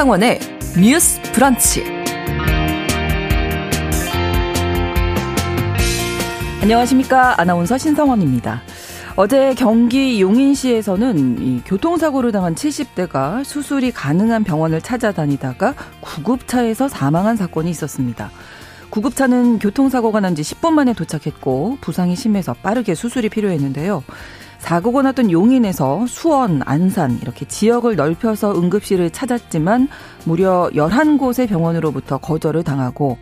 [0.00, 0.40] 신성원의
[0.80, 1.84] 뉴스 브런치.
[6.62, 7.38] 안녕하십니까.
[7.38, 8.62] 아나운서 신성원입니다.
[9.16, 18.30] 어제 경기 용인시에서는 이 교통사고를 당한 70대가 수술이 가능한 병원을 찾아다니다가 구급차에서 사망한 사건이 있었습니다.
[18.88, 24.02] 구급차는 교통사고가 난 지 10분 만에 도착했고 부상이 심해서 빠르게 수술이 필요했는데요.
[24.60, 29.88] 사고가 났던 용인에서 수원, 안산 이렇게 지역을 넓혀서 응급실을 찾았지만
[30.24, 33.18] 무려 11곳의 병원으로부터 거절을 당하고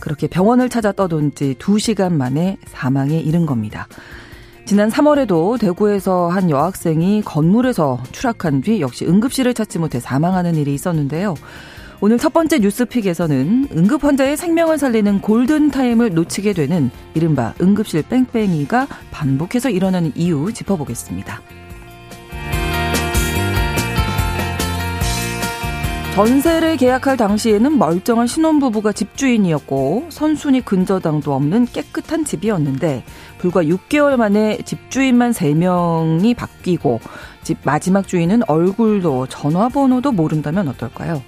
[0.00, 3.88] 그렇게 병원을 찾아 떠돈 지 2시간 만에 사망에 이른 겁니다.
[4.64, 11.34] 지난 3월에도 대구에서 한 여학생이 건물에서 추락한 뒤 역시 응급실을 찾지 못해 사망하는 일이 있었는데요.
[12.00, 19.70] 오늘 첫 번째 뉴스픽에서는 응급 환자의 생명을 살리는 골든타임을 놓치게 되는 이른바 응급실 뺑뺑이가 반복해서
[19.70, 21.40] 일어나는 이유 짚어보겠습니다.
[26.14, 33.04] 전세를 계약할 당시에는 멀쩡한 신혼부부가 집주인이었고 선순위 근저당도 없는 깨끗한 집이었는데
[33.36, 37.00] 불과 6개월 만에 집주인만 3명이 바뀌고
[37.42, 41.22] 집 마지막 주인은 얼굴도 전화번호도 모른다면 어떨까요?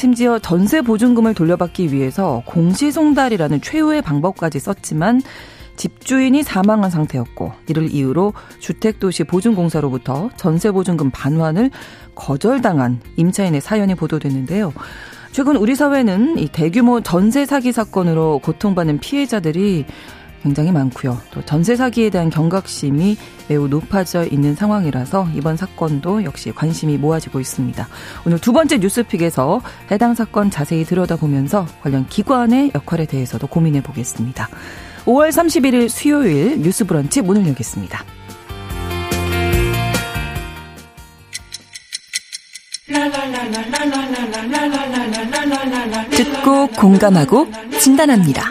[0.00, 5.20] 심지어 전세 보증금을 돌려받기 위해서 공시송달이라는 최후의 방법까지 썼지만
[5.76, 11.70] 집주인이 사망한 상태였고 이를 이유로 주택도시 보증공사로부터 전세보증금 반환을
[12.14, 14.72] 거절당한 임차인의 사연이 보도됐는데요.
[15.32, 19.84] 최근 우리 사회는 이 대규모 전세 사기 사건으로 고통받는 피해자들이
[20.42, 21.18] 굉장히 많고요.
[21.30, 23.16] 또 전세 사기에 대한 경각심이
[23.48, 27.88] 매우 높아져 있는 상황이라서 이번 사건도 역시 관심이 모아지고 있습니다.
[28.26, 34.48] 오늘 두 번째 뉴스픽에서 해당 사건 자세히 들여다보면서 관련 기관의 역할에 대해서도 고민해 보겠습니다.
[35.04, 38.04] 5월 31일 수요일 뉴스 브런치 문을 열겠습니다.
[46.10, 47.46] 듣고 공감하고
[47.78, 48.50] 진단합니다.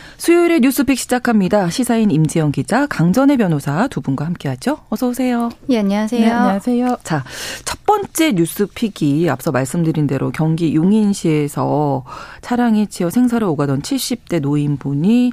[0.21, 1.71] 수요일에 뉴스픽 시작합니다.
[1.71, 4.77] 시사인 임지영 기자, 강전의 변호사 두 분과 함께하죠.
[4.89, 5.49] 어서 오세요.
[5.69, 6.21] 예, 안녕하세요.
[6.21, 6.97] 네, 안녕하세요.
[7.01, 7.23] 자,
[7.65, 12.05] 첫 번째 뉴스픽이 앞서 말씀드린 대로 경기 용인시에서
[12.41, 15.31] 차량에 치여 생사를 오가던 70대 노인분이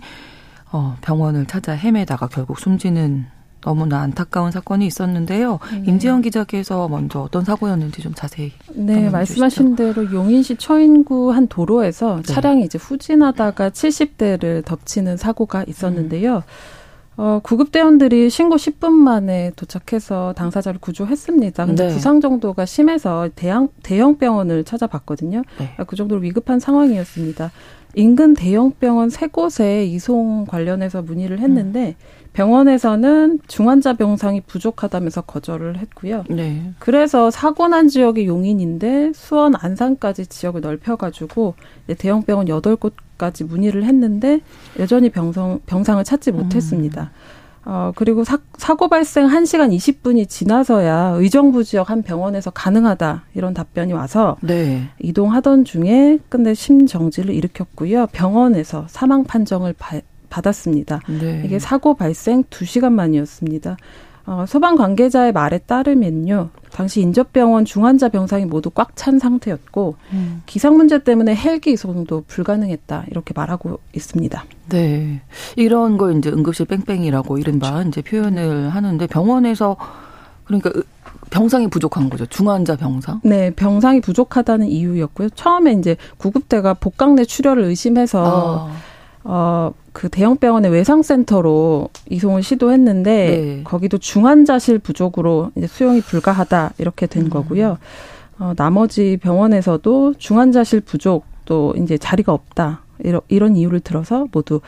[0.72, 3.26] 어, 병원을 찾아 헤매다가 결국 숨지는
[3.60, 5.58] 너무나 안타까운 사건이 있었는데요.
[5.72, 5.84] 네.
[5.86, 8.52] 임지영 기자께서 먼저 어떤 사고였는지 좀 자세히.
[8.74, 12.22] 네, 말씀하신 대로 용인시 처인구 한 도로에서 네.
[12.22, 16.36] 차량이 이제 후진하다가 70대를 덮치는 사고가 있었는데요.
[16.36, 16.42] 음.
[17.20, 21.66] 어, 구급대원들이 신고 10분 만에 도착해서 당사자를 구조했습니다.
[21.66, 21.92] 근데 네.
[21.92, 25.42] 부상 정도가 심해서 대형, 대형 병원을 찾아봤거든요.
[25.58, 25.74] 네.
[25.88, 27.50] 그 정도로 위급한 상황이었습니다.
[27.98, 32.28] 인근 대형 병원 세 곳에 이송 관련해서 문의를 했는데 음.
[32.32, 36.22] 병원에서는 중환자 병상이 부족하다면서 거절을 했고요.
[36.30, 36.72] 네.
[36.78, 41.54] 그래서 사고 난 지역이 용인인데 수원 안산까지 지역을 넓혀가지고
[41.98, 44.42] 대형 병원 여덟 곳까지 문의를 했는데
[44.78, 47.02] 여전히 병상 병상을 찾지 못했습니다.
[47.02, 47.27] 음.
[47.64, 53.92] 어, 그리고 사, 사고 발생 1시간 20분이 지나서야 의정부 지역 한 병원에서 가능하다 이런 답변이
[53.92, 54.88] 와서 네.
[55.00, 58.08] 이동하던 중에 근데 심정지를 일으켰고요.
[58.12, 61.00] 병원에서 사망 판정을 바, 받았습니다.
[61.20, 61.42] 네.
[61.44, 63.76] 이게 사고 발생 2시간 만이었습니다.
[64.28, 66.50] 어, 소방 관계자의 말에 따르면요.
[66.70, 70.42] 당시 인접병원 중환자 병상이 모두 꽉 찬 상태였고 음.
[70.44, 74.44] 기상 문제 때문에 헬기 이송도 불가능했다 이렇게 말하고 있습니다.
[74.68, 75.22] 네,
[75.56, 77.88] 이런 걸 이제 응급실 뺑뺑이라고 이른바 그렇죠.
[77.88, 79.76] 이제 표현을 하는데 병원에서
[80.44, 80.72] 그러니까
[81.30, 82.26] 병상이 부족한 거죠.
[82.26, 83.20] 중환자 병상?
[83.24, 85.30] 네, 병상이 부족하다는 이유였고요.
[85.30, 88.72] 처음에 이제 구급대가 복강 내 출혈을 의심해서 아.
[89.24, 93.60] 어, 그 대형병원의 외상센터로 이송을 시도했는데 네.
[93.64, 97.30] 거기도 중환자실 부족으로 이제 수용이 불가하다 이렇게 된 음.
[97.30, 97.78] 거고요.
[98.38, 104.60] 어, 나머지 병원에서도 중환자실 부족 또 이제 자리가 없다 이런 이런 이유를 들어서 모두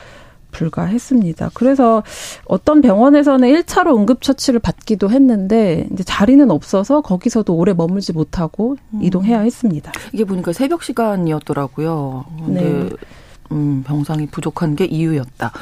[0.50, 1.50] 불가했습니다.
[1.54, 2.02] 그래서
[2.46, 9.02] 어떤 병원에서는 1차로 응급처치를 받기도 했는데 이제 자리는 없어서 거기서도 오래 머물지 못하고 음.
[9.02, 9.92] 이동해야 했습니다.
[10.12, 12.24] 이게 보니까 새벽 시간이었더라고요.
[12.48, 12.88] 네.
[13.52, 15.52] 음, 병상이 부족한 게 이유였다.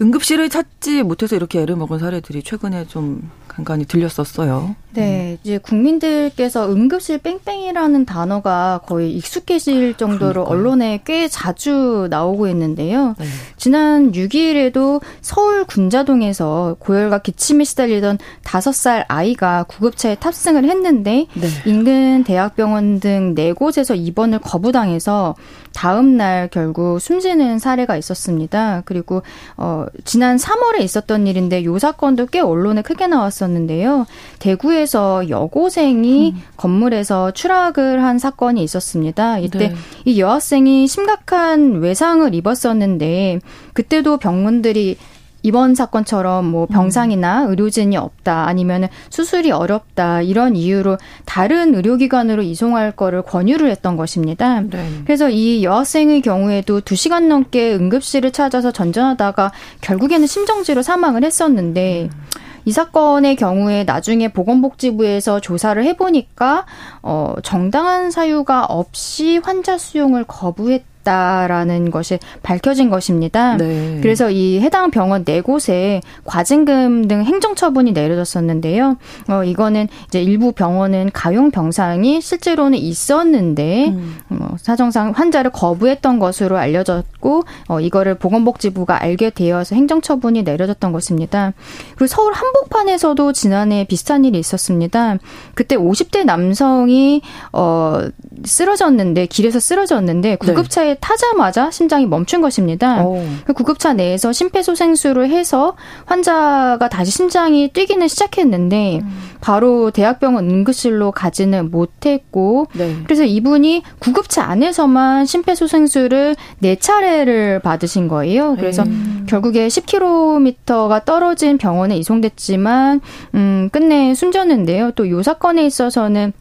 [0.00, 4.76] 응급실을 찾지 못해서 이렇게 애를 먹은 사례들이 최근에 좀 간간히 들렸었어요.
[4.92, 10.58] 네, 이제 국민들께서 응급실 뺑뺑이라는 단어가 거의 익숙해질 정도로 그러니까요.
[10.58, 13.14] 언론에 꽤 자주 나오고 있는데요.
[13.18, 13.26] 네.
[13.56, 21.48] 지난 6일에도 서울 군자동에서 고열과 기침에 시달리던 5살 아이가 구급차에 탑승을 했는데 네.
[21.64, 25.34] 인근 대학병원 등 네 곳에서 입원을 거부당해서
[25.72, 28.82] 다음 날 결국 숨지는 사례가 있었습니다.
[28.84, 29.22] 그리고
[29.56, 34.06] 어 지난 3월에 있었던 일인데 요 사건도 꽤 언론에 크게 나왔었는데요.
[34.40, 36.42] 대구에 서 여고생이 음.
[36.56, 39.38] 건물에서 추락을 한 사건이 있었습니다.
[39.38, 39.74] 이때 네.
[40.04, 43.40] 이 여학생이 심각한 외상을 입었었는데
[43.74, 44.96] 그때도 병원들이
[45.42, 46.74] 이번 사건처럼 뭐 음.
[46.74, 54.60] 병상이나 의료진이 없다 아니면 수술이 어렵다 이런 이유로 다른 의료기관으로 이송할 거를 권유를 했던 것입니다.
[54.60, 54.86] 네.
[55.04, 62.30] 그래서 이 여학생의 경우에도 2시간 넘게 응급실을 찾아서 전전하다가 결국에는 심정지로 사망을 했었는데 음.
[62.64, 66.66] 이 사건의 경우에 나중에 보건복지부에서 조사를 해보니까
[67.02, 73.56] 어 정당한 사유가 없이 환자 수용을 거부했 있다라는 것이 밝혀진 것입니다.
[73.56, 73.98] 네.
[74.02, 78.96] 그래서 이 해당 병원 네 곳에 과징금 등 행정처분이 내려졌었는데요.
[79.28, 84.16] 어, 이거는 이제 일부 병원은 가용 병상이 실제로는 있었는데 음.
[84.30, 91.52] 어, 사정상 환자를 거부했던 것으로 알려졌고 어, 이거를 보건복지부가 알게 되어서 행정처분이 내려졌던 것입니다.
[91.96, 95.18] 그리고 서울 한복판에서도 지난해 비슷한 일이 있었습니다.
[95.54, 98.00] 그때 50대 남성이 어
[98.44, 100.89] 쓰러졌는데 길에서 쓰러졌는데 구급차에 네.
[101.00, 103.04] 타자마자 심장이 멈춘 것입니다.
[103.04, 103.22] 오.
[103.44, 105.76] 그 구급차 내에서 심폐소생술을 해서
[106.06, 109.20] 환자가 다시 심장이 뛰기는 시작했는데 음.
[109.40, 112.96] 바로 대학병원 응급실로 가지는 못했고 네.
[113.04, 118.56] 그래서 이분이 구급차 안에서만 심폐소생술을 네 차례를 받으신 거예요.
[118.56, 119.26] 그래서 음.
[119.28, 123.00] 결국에 10km가 떨어진 병원에 이송됐지만
[123.34, 124.92] 음 끝내 숨졌는데요.
[124.92, 126.32] 또이 사건에 있어서는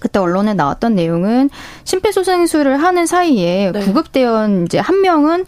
[0.00, 1.50] 그때 언론에 나왔던 내용은
[1.84, 3.80] 심폐소생술을 하는 사이에 네.
[3.80, 5.46] 구급대원 이제 한 명은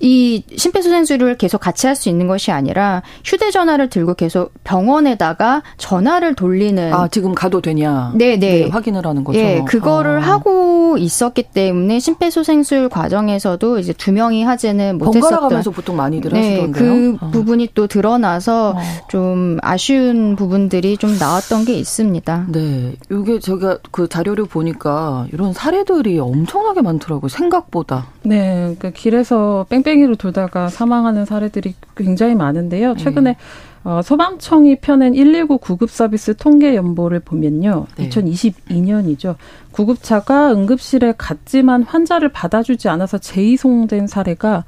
[0.00, 6.94] 이 심폐소생술을 계속 같이 할 수 있는 것이 아니라 휴대전화를 들고 계속 병원에다가 전화를 돌리는
[6.94, 8.60] 아 지금 가도 되냐 네네 네.
[8.64, 9.38] 네, 확인을 하는 거죠.
[9.38, 10.20] 네 그거를 아.
[10.22, 16.60] 하고 있었기 때문에 심폐소생술 과정에서도 이제 두 명이 하지는 못했었던 번갈아 가면서 보통 많이들 네,
[16.60, 16.72] 하시던데요.
[16.72, 17.30] 그 아.
[17.30, 18.80] 부분이 또 드러나서 아.
[19.08, 22.46] 좀 아쉬운 부분들이 좀 나왔던 게 있습니다.
[22.48, 27.28] 네, 이게 제가 그 자료를 보니까 이런 사례들이 엄청나게 많더라고요.
[27.28, 28.06] 생각보다.
[28.22, 32.96] 네, 그 길에서 뺑뺑 뺑뺑이로 돌다가 사망하는 사례들이 굉장히 많은데요.
[32.96, 33.36] 최근에 네.
[33.82, 37.86] 어, 소방청이 펴낸 119 구급 서비스 통계 연보를 보면요.
[37.96, 38.10] 네.
[38.10, 39.36] 2022년이죠.
[39.72, 44.64] 구급차가 응급실에 갔지만 환자를 받아주지 않아서 재이송된 사례가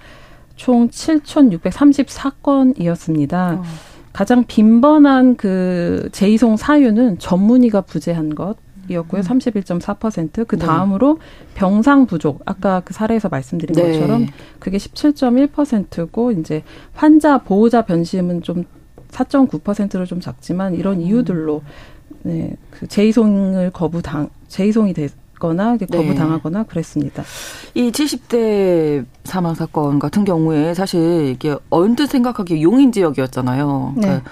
[0.56, 3.58] 총 7,634건이었습니다.
[3.58, 3.62] 어.
[4.12, 8.56] 가장 빈번한 그 재이송 사유는 전문의가 부재한 것,
[8.88, 9.20] 이었고요.
[9.20, 9.24] 음.
[9.24, 10.46] 31.4%.
[10.46, 11.54] 그 다음으로 네.
[11.54, 12.42] 병상 부족.
[12.44, 13.92] 아까 그 사례에서 말씀드린 네.
[13.92, 14.26] 것처럼
[14.58, 16.62] 그게 17.1%고 이제
[16.94, 18.64] 환자 보호자 변심은 좀
[19.10, 21.02] 4.9%로 좀 작지만 이런 음.
[21.02, 21.62] 이유들로
[22.22, 25.12] 네, 그 재이송을 거부당 재이송이 됐
[25.42, 26.68] 거나 거부당하거나 네.
[26.68, 27.24] 그랬습니다.
[27.74, 33.94] 이 70대 사망 사건 같은 경우에 사실 이게 언뜻 생각하기 용인 지역이었잖아요.
[33.96, 34.30] 그러니까 네.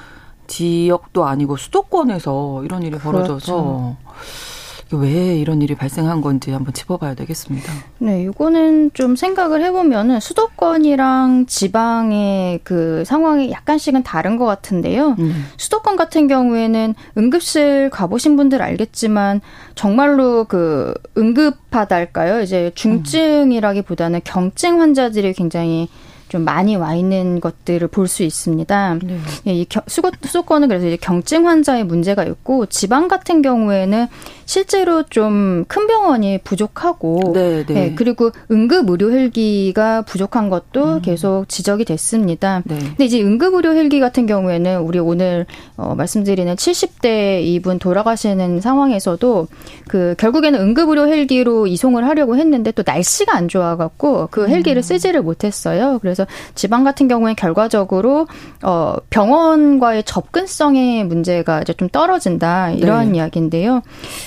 [0.50, 4.56] 지역도 아니고 수도권에서 이런 일이 벌어져서 그렇죠.
[4.92, 7.72] 왜 이런 일이 발생한 건지 한번 짚어봐야 되겠습니다.
[7.98, 15.14] 네, 이거는 좀 생각을 해보면은 수도권이랑 지방의 그 상황이 약간씩은 다른 것 같은데요.
[15.20, 15.46] 음.
[15.56, 19.40] 수도권 같은 경우에는 응급실 가보신 분들 알겠지만
[19.76, 22.40] 정말로 그 응급하달까요?
[22.42, 25.88] 이제 중증이라기보다는 경증 환자들이 굉장히
[26.30, 28.94] 좀 많이 와 있는 것들을 볼 수 있습니다.
[29.02, 29.18] 네.
[29.46, 34.06] 예, 이 수거, 수도권은 그래서 이제 경증 환자의 문제가 있고 지방 같은 경우에는
[34.50, 37.74] 실제로 좀 큰 병원이 부족하고 네, 네.
[37.74, 41.02] 네, 그리고 응급 의료 헬기가 부족한 것도 음.
[41.02, 42.62] 계속 지적이 됐습니다.
[42.64, 42.78] 네.
[42.78, 49.48] 근데 이제 응급 의료 헬기 같은 경우에는 우리 오늘 어, 말씀드리는 70대 이분 돌아가시는 상황에서도
[49.88, 54.80] 그 결국에는 응급 의료 헬기로 이송을 하려고 했는데 또 날씨가 안 좋아 갖고 그 헬기를
[54.80, 54.82] 음.
[54.82, 55.98] 쓰지를 못했어요.
[56.00, 58.26] 그래서 지방 같은 경우에 결과적으로
[58.62, 63.18] 어 병원과의 접근성의 문제가 이제 좀 떨어진다 이러한 네.
[63.18, 63.82] 이야기인데요.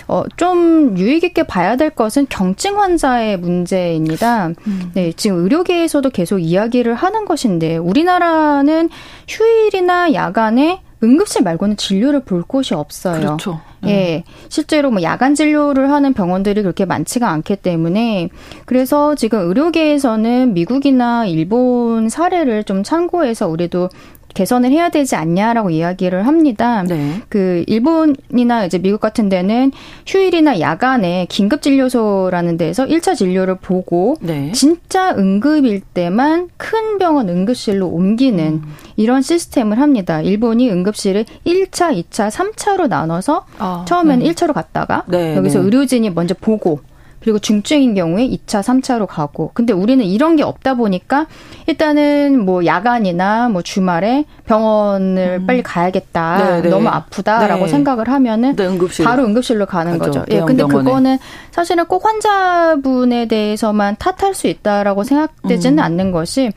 [0.07, 4.47] 어, 좀 유익 있게 봐야 될 것은 경증 환자의 문제입니다.
[4.67, 4.91] 음.
[4.93, 8.89] 네, 지금 의료계에서도 계속 이야기를 하는 것인데 우리나라는
[9.27, 13.19] 휴일이나 야간에 응급실 말고는 진료를 볼 곳이 없어요.
[13.19, 13.59] 그렇죠.
[13.85, 14.23] 예.
[14.47, 18.29] 실제로 뭐 야간 진료를 하는 병원들이 그렇게 많지가 않기 때문에
[18.65, 23.89] 그래서 지금 의료계에서는 미국이나 일본 사례를 좀 참고해서 우리도
[24.33, 26.83] 개선을 해야 되지 않냐라고 이야기를 합니다.
[26.83, 27.21] 네.
[27.29, 29.71] 그 일본이나 이제 미국 같은 데는
[30.05, 34.51] 휴일이나 야간에 긴급 진료소라는 데서 1차 진료를 보고 네.
[34.53, 38.73] 진짜 응급일 때만 큰 병원 응급실로 옮기는 음.
[38.95, 40.21] 이런 시스템을 합니다.
[40.21, 44.31] 일본이 응급실을 1차, 2차, 3차로 나눠서 아, 처음에는 네.
[44.31, 45.65] 1차로 갔다가 네, 여기서 네.
[45.65, 46.79] 의료진이 먼저 보고
[47.23, 49.51] 그리고 중증인 경우에 2차, 3차로 가고.
[49.53, 51.27] 근데 우리는 이런 게 없다 보니까
[51.67, 55.47] 일단은 뭐 야간이나 뭐 주말에 병원을 음.
[55.47, 56.37] 빨리 가야겠다.
[56.37, 56.61] 네네.
[56.63, 56.69] 네.
[56.69, 57.71] 너무 아프다라고 네.
[57.71, 59.05] 생각을 하면은 네, 응급실.
[59.05, 60.19] 바로 응급실로 가는 가죠.
[60.19, 60.25] 거죠.
[60.31, 60.83] 예, 근데 병원에.
[60.83, 61.17] 그거는
[61.51, 65.83] 사실은 꼭 환자분에 대해서만 탓할 수 있다라고 생각되지는 음.
[65.83, 66.51] 않는 것이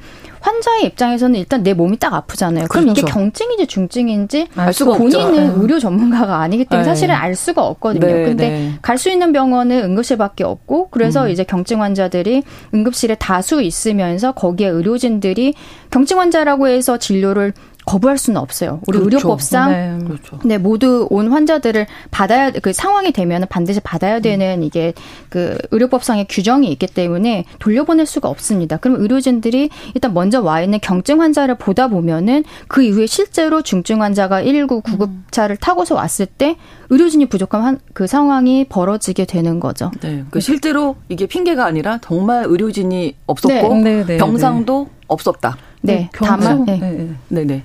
[0.47, 2.67] 환자의 입장에서는 일단 내 몸이 딱 아프잖아요.
[2.69, 3.00] 그럼 그렇죠.
[3.00, 5.61] 이게 경증인지 중증인지 알 수가 본인은 없죠.
[5.61, 6.88] 의료 전문가가 아니기 때문에 네.
[6.88, 8.07] 사실은 알 수가 없거든요.
[8.07, 8.73] 네, 근데 네.
[8.81, 11.31] 갈수 있는 병원은 응급실밖에 없고 그래서 음.
[11.31, 15.55] 이제 경증 환자들이 응급실에 다수 있으면서 거기에 의료진들이
[15.91, 17.53] 경증 환자라고 해서 진료를
[17.87, 18.81] 거부할 수는 없어요.
[18.88, 19.16] 우리 그렇죠.
[19.16, 20.05] 의료법상 네.
[20.05, 20.38] 그렇죠.
[20.45, 20.59] 네.
[20.59, 24.62] 모두 온 환자들을 받아야 그 상황이 되면 반드시 받아야 되는 음.
[24.64, 24.93] 이게
[25.28, 28.76] 그 의료법상의 규정이 있기 때문에 돌려보낼 수가 없습니다.
[28.76, 34.43] 그럼 의료진들이 일단 먼저 와 있는 경증 환자를 보다 보면은 그 이후에 실제로 중증 환자가
[34.43, 35.59] 119 구급차를 음.
[35.61, 36.57] 타고서 왔을 때
[36.90, 39.93] 의료진이 부족한 한, 그 상황이 벌어지게 되는 거죠.
[40.00, 40.25] 네.
[40.31, 43.83] 그 실제로 이게 핑계가 아니라 정말 의료진이 없었고 네.
[43.83, 45.57] 네, 네 병상도 없었다.
[45.87, 46.78] 네, 다만 네.
[46.78, 47.09] 네.
[47.28, 47.45] 네.
[47.45, 47.62] 네.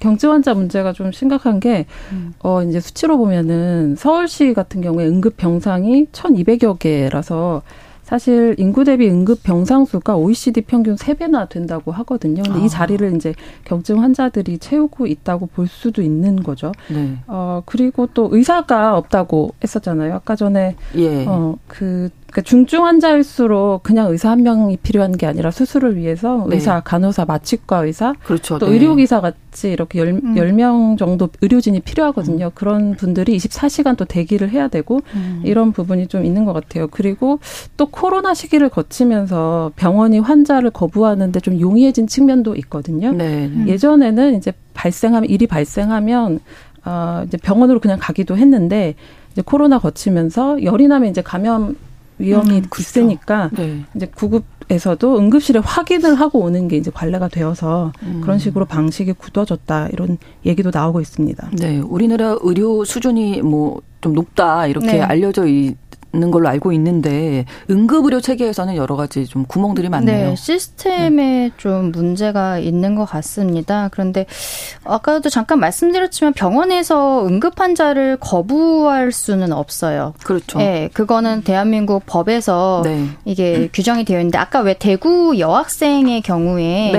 [0.00, 2.32] 경증 환자 문제가 좀 심각한 게, 음.
[2.40, 7.62] 어, 이제 수치로 보면은 서울시 같은 경우에 응급 병상이 1,200여 개라서
[8.08, 12.42] 사실 인구 대비 응급 병상 수가 OECD 평균 3배나 된다고 하거든요.
[12.42, 12.64] 근데 아.
[12.64, 16.72] 이 자리를 이제 경증 환자들이 채우고 있다고 볼 수도 있는 거죠.
[16.88, 17.18] 네.
[17.26, 20.14] 어, 그리고 또 의사가 없다고 했었잖아요.
[20.14, 21.26] 아까 전에 예.
[21.26, 26.56] 어, 그 그러니까 중증 환자일수록 그냥 의사 한 명이 필요한 게 아니라 수술을 위해서 네.
[26.56, 28.58] 의사, 간호사, 마취과 의사, 그렇죠.
[28.58, 28.74] 또 네.
[28.74, 30.34] 의료기사 같이 이렇게 열, 음.
[30.34, 32.46] 10명 정도 의료진이 필요하거든요.
[32.46, 32.50] 음.
[32.54, 35.40] 그런 분들이 24시간 또 대기를 해야 되고 음.
[35.42, 36.86] 이런 부분이 좀 있는 것 같아요.
[36.88, 37.40] 그리고
[37.78, 43.10] 또 코로나 시기를 거치면서 병원이 환자를 거부하는데 좀 용이해진 측면도 있거든요.
[43.12, 43.48] 네.
[43.48, 43.72] 네.
[43.72, 46.40] 예전에는 이제 발생하면 일이 발생하면
[46.84, 48.94] 어 이제 병원으로 그냥 가기도 했는데
[49.32, 51.74] 이제 코로나 거치면서 열이 나면 이제 감염
[52.18, 52.80] 위험이 음, 그렇죠.
[52.80, 53.84] 있으니까 네.
[53.94, 58.20] 이제 구급에서도 응급실에 확인을 하고 오는 게 이제 관례가 되어서 음.
[58.22, 61.50] 그런 식으로 방식이 굳어졌다 이런 얘기도 나오고 있습니다.
[61.58, 65.00] 네, 우리나라 의료 수준이 뭐 좀 높다 이렇게 네.
[65.00, 65.76] 알려져 있.
[66.14, 70.30] 있는 걸로 알고 있는데 응급의료 체계에서는 여러 가지 좀 구멍들이 많네요.
[70.30, 71.50] 네, 시스템에 네.
[71.56, 73.88] 좀 문제가 있는 것 같습니다.
[73.92, 74.26] 그런데
[74.84, 80.14] 아까도 잠깐 말씀드렸지만 병원에서 응급 환자를 거부할 수는 없어요.
[80.24, 80.58] 그렇죠.
[80.58, 83.06] 네, 그거는 대한민국 법에서 네.
[83.24, 83.68] 이게 음.
[83.72, 86.90] 규정이 되어 있는데 아까 왜 대구 여학생의 경우에.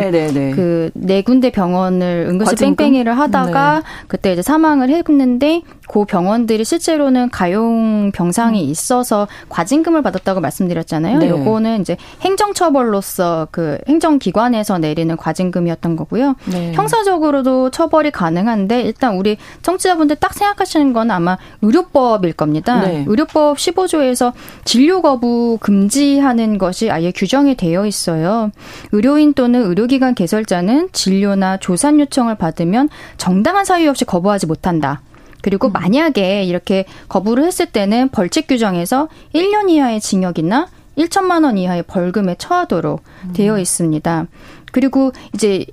[0.56, 2.75] 그 네 군데 병원을 응급실 과징금?
[2.75, 3.82] 뺑뺑이를 하다가 네.
[4.08, 8.69] 그때 이제 사망을 했는데 그 병원들이 실제로는 가용 병상이 음.
[8.69, 11.17] 있어서 과징금을 받았다고 말씀드렸잖아요.
[11.17, 11.29] 네.
[11.29, 16.36] 요거는 이제 행정처벌로서 그 행정기관에서 내리는 과징금이었던 거고요.
[16.46, 16.74] 네.
[16.74, 22.81] 형사적으로도 처벌이 가능한데 일단 우리 청취자분들 딱 생각하시는 건 아마 의료법일 겁니다.
[22.81, 23.03] 네.
[23.08, 24.34] 의료법 15조에서
[24.65, 28.51] 진료 거부 금지하는 것이 아예 규정이 되어 있어요.
[28.91, 35.01] 의료인 또는 의료기관 개설자는 진료나 조산 요청을 받으면 정당한 사유 없이 거부하지 못한다.
[35.41, 35.74] 그리고 음.
[35.74, 40.67] 만약에 이렇게 거부를 했을 때는 벌칙 규정에서 1년 이하의 징역이나
[40.98, 43.34] 1천만 원 이하의 벌금에 처하도록 음.
[43.34, 44.27] 되어 있습니다.
[44.72, 45.65] 그리고 이제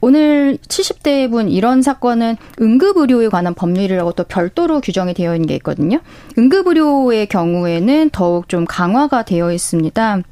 [0.00, 6.00] 오늘 70대 분 이런 사건은 응급의료에 관한 법률이라고 또 별도로 규정이 되어 있는 게 있거든요.
[6.36, 10.22] 응급의료의 경우에는 더욱 좀 강화가 되어 있습니다.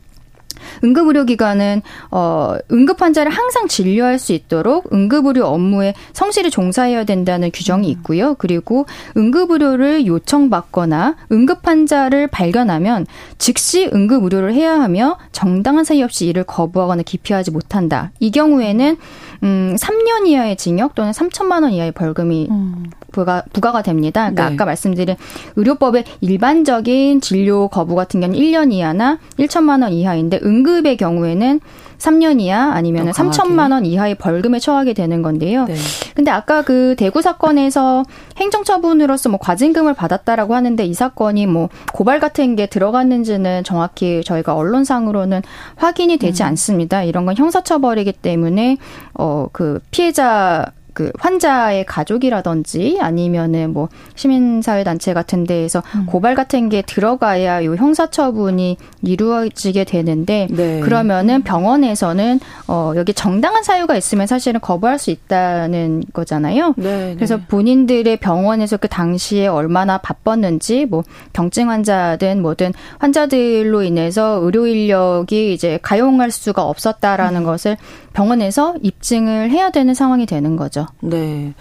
[0.85, 7.90] 응급의료기관은 어 응급 환자를 항상 진료할 수 있도록 응급의료 업무에 성실히 종사해야 된다는 규정이 음.
[7.90, 8.35] 있고요.
[8.35, 8.87] 그리고
[9.17, 13.07] 응급의료를 요청받거나 응급 환자를 발견하면
[13.38, 18.12] 즉시 응급의료를 해야 하며 정당한 사유 없이 이를 거부하거나 기피하지 못한다.
[18.21, 18.97] 이 경우에는
[19.43, 22.90] 음 3년 이하의 징역 또는 3천만 원 이하의 벌금이 음.
[23.11, 24.31] 부가, 부과가 됩니다.
[24.31, 24.55] 그러니까 네.
[24.55, 25.17] 아까 말씀드린
[25.57, 31.61] 의료법의 일반적인 진료 거부 같은 경우는 1년 이하나 1천만 원 이하인데 응급의 경우에는
[31.99, 35.66] 3년 이하 아니면 3천만 원 이하의 벌금에 처하게 되는 건데요.
[35.66, 35.75] 네.
[36.14, 38.04] 근데 아까 그 대구 사건에서
[38.38, 45.42] 행정처분으로서 뭐 과징금을 받았다라고 하는데 이 사건이 뭐 고발 같은 게 들어갔는지는 정확히 저희가 언론상으로는
[45.76, 46.49] 확인이 되지 음.
[46.49, 47.02] 않습니다.
[47.02, 48.78] 이런 건 형사처벌이기 때문에
[49.14, 50.66] 어 그 피해자
[51.00, 56.04] 그 환자의 가족이라든지 아니면은 뭐 시민사회 단체 같은 데에서 음.
[56.04, 60.80] 고발 같은 게 들어가야 요 형사처분이 이루어지게 되는데 네.
[60.80, 66.75] 그러면은 병원에서는 어 여기 정당한 사유가 있으면 사실은 거부할 수 있다는 거잖아요.
[66.76, 67.14] 네, 네.
[67.14, 71.02] 그래서 본인들의 병원에서 그 당시에 얼마나 바빴는지 뭐
[71.33, 77.47] 경증 환자든 뭐든 환자들로 인해서 의료 인력이 이제 가용할 수가 없었다라는 음.
[77.47, 77.78] 것을
[78.12, 80.87] 병원에서 입증을 해야 되는 상황이 되는 거죠.
[81.00, 81.54] 네.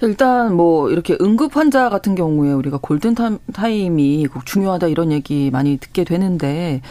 [0.00, 3.16] 일단 뭐 이렇게 응급 환자 같은 경우에 우리가 골든
[3.52, 6.82] 타임이 중요하다 이런 얘기 많이 듣게 되는데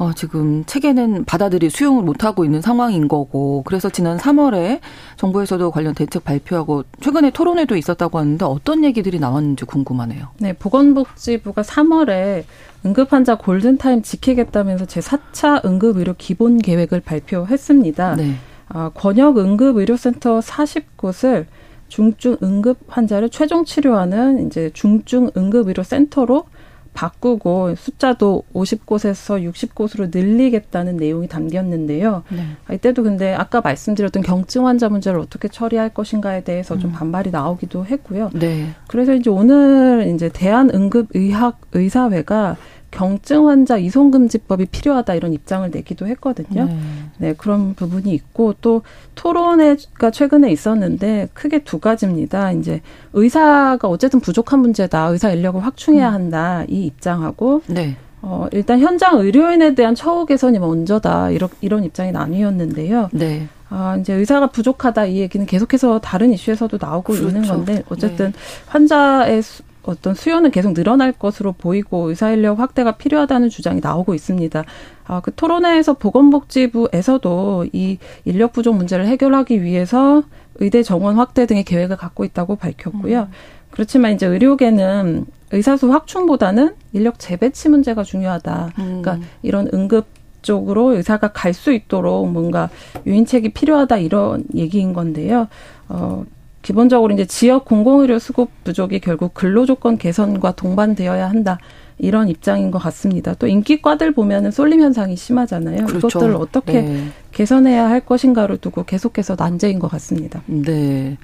[0.00, 4.80] 어, 지금 체계는 받아들이 수용을 못하고 있는 상황인 거고, 그래서 지난 3월에
[5.18, 10.28] 정부에서도 관련 대책 발표하고, 최근에 토론회도 있었다고 하는데 어떤 얘기들이 나왔는지 궁금하네요.
[10.38, 12.44] 네, 보건복지부가 3월에
[12.86, 18.16] 응급환자 골든타임 지키겠다면서 제4차 응급의료 기본 계획을 발표했습니다.
[18.16, 18.36] 네.
[18.70, 21.46] 아, 권역 응급 의료센터 40곳을
[21.88, 26.44] 중증 응급 환자를 최종 치료하는 이제 중증 응급 의료 센터로
[26.94, 32.24] 바꾸고 숫자도 50곳에서 60곳으로 늘리겠다는 내용이 담겼는데요.
[32.30, 32.74] 네.
[32.74, 36.94] 이때도 근데 아까 말씀드렸던 경증 환자 문제를 어떻게 처리할 것인가에 대해서 좀 음.
[36.94, 38.30] 반발이 나오기도 했고요.
[38.34, 38.70] 네.
[38.88, 42.56] 그래서 이제 오늘 이제 대한응급의학 의사회가
[42.90, 46.64] 경증 환자 이송 금지법이 필요하다 이런 입장을 내기도 했거든요.
[46.64, 46.78] 네.
[47.18, 48.82] 네, 그런 부분이 있고 또
[49.14, 52.52] 토론회가 최근에 있었는데 크게 두 가지입니다.
[52.52, 52.80] 이제
[53.12, 55.06] 의사가 어쨌든 부족한 문제다.
[55.08, 56.14] 의사 인력을 확충해야 음.
[56.14, 56.64] 한다.
[56.68, 57.96] 이 입장하고 네.
[58.22, 61.30] 어, 일단 현장 의료인에 대한 처우 개선이 먼저다.
[61.30, 63.08] 이런 이런 입장이 나뉘었는데요.
[63.12, 63.48] 네.
[63.70, 67.28] 아, 이제 의사가 부족하다 이 얘기는 계속해서 다른 이슈에서도 나오고 그렇죠.
[67.28, 68.38] 있는 건데 어쨌든 네.
[68.66, 69.42] 환자의
[69.82, 74.64] 어떤 수요는 계속 늘어날 것으로 보이고 의사 인력 확대가 필요하다는 주장이 나오고 있습니다.
[75.06, 80.22] 아, 그 토론회에서 보건복지부에서도 이 인력 부족 문제를 해결하기 위해서
[80.56, 83.20] 의대 정원 확대 등의 계획을 갖고 있다고 밝혔고요.
[83.20, 83.30] 음.
[83.70, 88.72] 그렇지만 이제 의료계는 의사수 확충보다는 인력 재배치 문제가 중요하다.
[88.78, 89.02] 음.
[89.02, 90.06] 그러니까 이런 응급
[90.42, 92.70] 쪽으로 의사가 갈 수 있도록 뭔가
[93.06, 95.48] 유인책이 필요하다 이런 얘기인 건데요.
[95.88, 96.24] 어,
[96.62, 101.58] 기본적으로 이제 지역 공공의료 수급 부족이 결국 근로 조건 개선과 동반되어야 한다.
[101.98, 103.34] 이런 입장인 것 같습니다.
[103.34, 105.86] 또 인기과들 보면은 쏠림 현상이 심하잖아요.
[105.86, 106.08] 그렇죠.
[106.08, 107.08] 이것들을 어떻게 네.
[107.32, 110.42] 개선해야 할 것인가를 두고 계속해서 난제인 것 같습니다.
[110.46, 111.18] 네.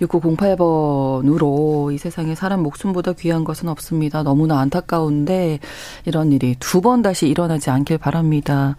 [0.00, 4.22] 6908번으로 이 세상에 사람 목숨보다 귀한 것은 없습니다.
[4.22, 5.60] 너무나 안타까운데
[6.04, 8.76] 이런 일이 두 번 다시 일어나지 않길 바랍니다.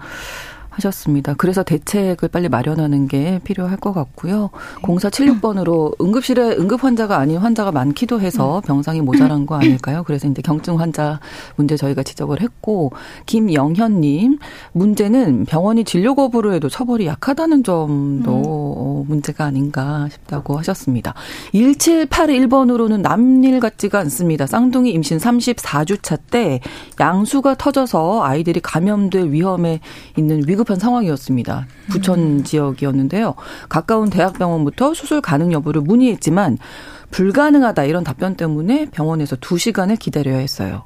[0.75, 1.33] 하셨습니다.
[1.35, 4.49] 그래서 대책을 빨리 마련하는 게 필요할 것 같고요.
[4.81, 8.67] 0476번으로 응급실에 응급 환자가 아닌 환자가 많기도 해서 네.
[8.67, 10.03] 병상이 모자란 거 아닐까요?
[10.05, 11.19] 그래서 이제 경증 환자
[11.55, 12.91] 문제 저희가 지적을 했고
[13.25, 14.39] 김영현님
[14.73, 19.07] 문제는 병원이 진료 거부를 해도 처벌이 약하다는 점도 음.
[19.07, 21.13] 문제가 아닌가 싶다고 하셨습니다.
[21.53, 24.45] 1781번으로는 남일 같지가 않습니다.
[24.45, 26.59] 쌍둥이 임신 34주차 때
[26.99, 29.79] 양수가 터져서 아이들이 감염될 위험에
[30.17, 31.67] 있는 위급 위급한 상황이었습니다.
[31.89, 32.43] 부천 음.
[32.43, 33.35] 지역이었는데요.
[33.69, 36.57] 가까운 대학병원부터 수술 가능 여부를 문의했지만
[37.11, 40.83] 불가능하다 이런 답변 때문에 병원에서 2시간을 기다려야 했어요.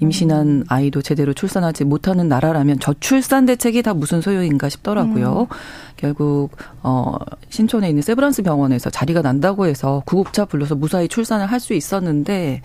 [0.00, 0.64] 임신한 음.
[0.68, 5.48] 아이도 제대로 출산하지 못하는 나라라면 저출산 대책이 다 무슨 소용인가 싶더라고요.
[5.50, 5.56] 음.
[5.96, 6.50] 결국
[6.82, 7.16] 어
[7.50, 12.62] 신촌에 있는 세브란스 병원에서 자리가 난다고 해서 구급차 불러서 무사히 출산을 할 수 있었는데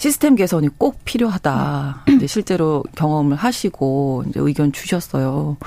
[0.00, 2.04] 시스템 개선이 꼭 필요하다.
[2.08, 2.14] 음.
[2.14, 5.58] 이제 실제로 경험을 하시고 이제 의견 주셨어요.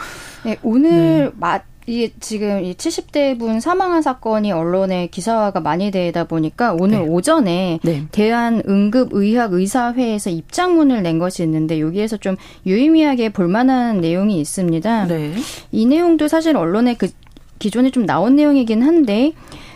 [0.44, 1.30] 네, 오늘 네.
[1.36, 7.10] 마, 이게 지금 이 70대 분 사망한 사건이 언론에 기사화가 많이 되다 보니까 오늘 네.
[7.10, 8.08] 오전에 네.
[8.12, 15.10] 대한응급의학의사회에서 입장문을 낸 것이 있는데 여기에서 좀 유의미하게 볼만한 내용이 있습니다.
[15.10, 15.36] 네.
[15.72, 17.08] 이 내용도 사실 언론에 그
[17.60, 19.34] 기존에 좀 나온 내용이긴 한데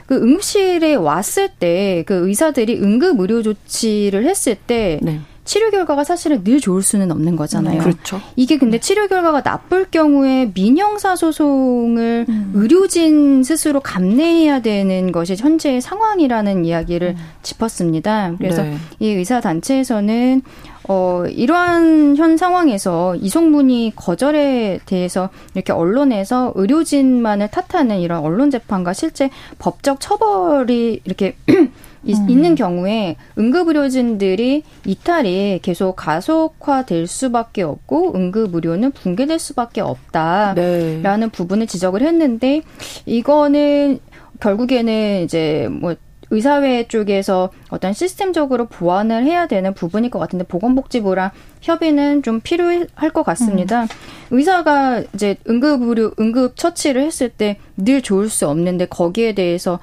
[0.08, 5.20] 그 응급실에 왔을 때 그 의사들이 응급 의료 조치를 했을 때 네.
[5.44, 7.80] 치료 결과가 사실은 늘 좋을 수는 없는 거잖아요.
[7.80, 8.20] 그렇죠.
[8.36, 12.52] 이게 근데 치료 결과가 나쁠 경우에 민형사 소송을 음.
[12.54, 17.24] 의료진 스스로 감내해야 되는 것이 현재의 상황이라는 이야기를 음.
[17.44, 18.34] 짚었습니다.
[18.38, 18.76] 그래서 네.
[19.00, 20.42] 이 의사 단체에서는
[20.88, 29.30] 어, 이러한 현 상황에서 이송문이 거절에 대해서 이렇게 언론에서 의료진만을 탓하는 이런 언론 재판과 실제
[29.60, 32.30] 법적 처벌이 이렇게 음.
[32.30, 41.28] 있는 경우에 응급의료진들이 이탈이 계속 가속화될 수밖에 없고 응급의료는 붕괴될 수밖에 없다라는 네.
[41.32, 42.62] 부분을 지적을 했는데
[43.06, 44.00] 이거는
[44.40, 45.96] 결국에는 이제 뭐
[46.30, 53.24] 의사회 쪽에서 어떤 시스템적으로 보완을 해야 되는 부분일 것 같은데 보건복지부랑 협의는 좀 필요할 것
[53.24, 53.84] 같습니다.
[53.84, 53.88] 음.
[54.32, 59.80] 의사가 이제 응급의료 응급 처치를 했을 때 늘 좋을 수 없는데 거기에 대해서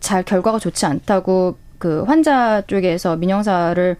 [0.00, 3.96] 잘 결과가 좋지 않다고 그 환자 쪽에서 민영사를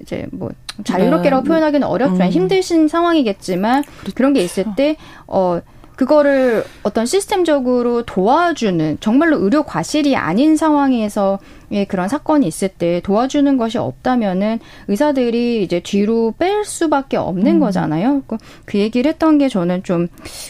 [0.00, 0.50] 이제 뭐
[0.84, 1.48] 자유롭게라고 네.
[1.48, 2.32] 표현하기는 어렵지만 음.
[2.32, 4.14] 힘드신 상황이겠지만 그렇죠.
[4.14, 4.96] 그런 게 있을 때
[5.26, 5.60] 어
[5.98, 11.40] 그거를 어떤 시스템적으로 도와주는 정말로 의료 과실이 아닌 상황에서
[11.88, 17.60] 그런 사건이 있을 때 도와주는 것이 없다면은 의사들이 이제 뒤로 뺄 수밖에 없는 음.
[17.60, 18.22] 거잖아요.
[18.28, 20.06] 그, 그 얘기를 했던 게 저는 좀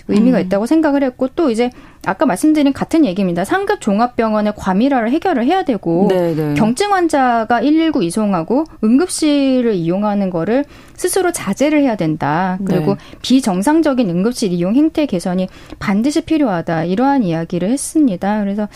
[0.09, 0.45] 의미가 음.
[0.45, 1.71] 있다고 생각을 했고 또 이제
[2.07, 3.45] 아까 말씀드린 같은 얘기입니다.
[3.45, 6.35] 상급 종합병원의 과밀화를 해결을 해야 되고 네네.
[6.35, 6.55] 네.
[6.55, 12.59] 경증 환자가 119 이송하고 응급실을 이용하는 거를 스스로 자제를 해야 된다.
[12.65, 13.01] 그리고 네.
[13.23, 16.85] 비정상적인 응급실 이용 행태 개선이 반드시 필요하다.
[16.85, 18.41] 이러한 이야기를 했습니다.
[18.41, 18.69] 그래서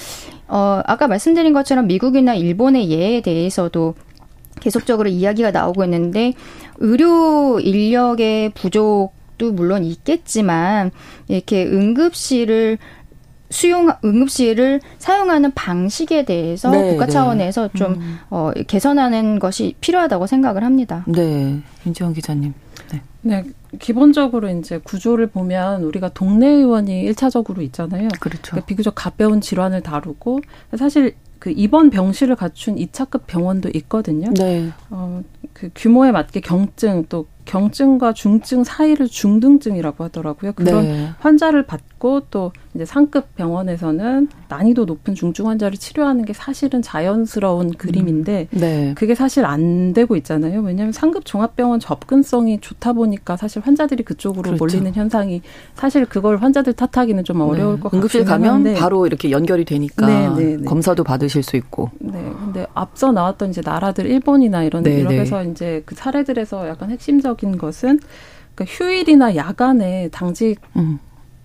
[0.48, 3.94] 어 아까 말씀드린 것처럼 미국이나 일본의 예에 대해서도
[4.60, 6.34] 계속적으로 이야기가 나오고 있는데
[6.78, 10.90] 의료 인력의 부족도 물론 있겠지만
[11.28, 12.78] 이렇게 응급실을
[13.52, 17.12] 수용 응급실을 사용하는 방식에 대해서 네, 국가 네.
[17.12, 17.78] 차원에서 네.
[17.78, 18.18] 좀 음.
[18.30, 21.04] 어, 개선하는 것이 필요하다고 생각을 합니다.
[21.06, 22.54] 네, 인지원 기자님.
[22.90, 23.02] 네.
[23.20, 23.44] 네.
[23.78, 28.08] 기본적으로 이제 구조를 보면 우리가 동네 의원이 일차적으로 있잖아요.
[28.20, 28.42] 그렇죠.
[28.42, 30.40] 그러니까 비교적 가벼운 질환을 다루고
[30.76, 34.30] 사실 그 입원 병실을 갖춘 2차급 병원도 있거든요.
[34.34, 34.70] 네.
[34.90, 40.52] 어, 그 규모에 맞게 경증 또 경증과 중증 사이를 중등증이라고 하더라고요.
[40.52, 41.08] 그런 네.
[41.18, 47.72] 환자를 받고 또 이제 상급 병원에서는 난이도 높은 중증 환자를 치료하는 게 사실은 자연스러운 음.
[47.76, 48.94] 그림인데 네.
[48.96, 50.62] 그게 사실 안 되고 있잖아요.
[50.62, 54.64] 왜냐하면 상급 종합병원 접근성이 좋다 보니까 사실 환자들이 그쪽으로 그렇죠.
[54.64, 55.42] 몰리는 현상이
[55.74, 57.80] 사실 그걸 환자들 탓하기는 좀 어려울 네.
[57.80, 57.98] 것 같아요.
[57.98, 58.74] 응급실 가면 한데.
[58.74, 60.64] 바로 이렇게 연결이 되니까 네, 네, 네.
[60.64, 61.90] 검사도 받으실 수 있고.
[61.98, 62.12] 네.
[62.42, 67.98] 근데 앞서 나왔던 이제 나라들 일본이나 이런 유럽에서 이제 그 사례들에서 약간 핵심적 핵심적인 것은
[68.54, 70.98] 그러니까 휴일이나 야간에 당직 음.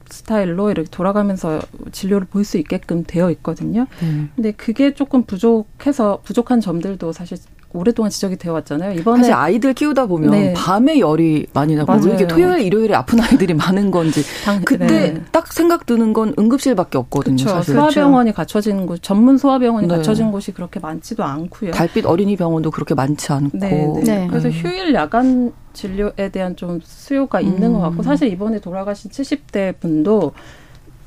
[0.10, 1.60] 스타일로 이렇게 돌아가면서
[1.92, 3.88] 진료를 볼 수 있게끔 되어 있거든요.
[4.04, 4.30] 음.
[4.36, 7.38] 근데 그게 조금 부족해서 부족한 점들도 사실
[7.74, 8.94] 오랫동안 지적이 되어 왔잖아요.
[8.94, 10.54] 이번에 사실 아이들 키우다 보면 네.
[10.54, 12.14] 밤에 열이 많이 나고 맞아요.
[12.14, 15.22] 이게 토요일 일요일에 아픈 아이들이 많은 건지 당, 그때 네.
[15.32, 17.36] 딱 생각 드는 건 응급실밖에 없거든요.
[17.36, 17.56] 그렇죠.
[17.56, 17.76] 사실.
[17.76, 19.96] 소아병원이 갖춰진 곳, 전문 소아병원이 네.
[19.96, 21.72] 갖춰진 곳이 그렇게 많지도 않고요.
[21.72, 23.58] 달빛 어린이 병원도 그렇게 많지 않고.
[23.58, 24.02] 네, 네.
[24.04, 24.28] 네.
[24.28, 27.74] 그래서 휴일 야간 진료에 대한 좀 수요가 있는 음.
[27.74, 30.32] 것 같고 사실 이번에 돌아가신 70대 분도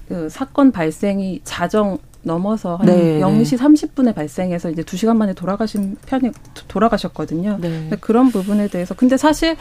[0.08, 3.86] 그 사건 발생이 자정 넘어서 한 네, 0시 네.
[3.86, 6.30] 30분에 발생해서 이제 2시간 만에 돌아가신 편이
[6.68, 7.58] 돌아가셨거든요.
[7.60, 7.90] 네.
[8.00, 9.56] 그런 부분에 대해서 근데 사실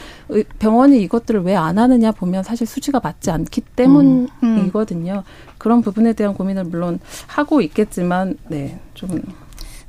[0.58, 5.12] 병원이 이것들을 왜 안 하느냐 보면 사실 수치가 맞지 않기 때문이거든요.
[5.12, 5.22] 음, 음.
[5.58, 8.78] 그런 부분에 대한 고민을 물론 하고 있겠지만 네.
[8.94, 9.22] 좀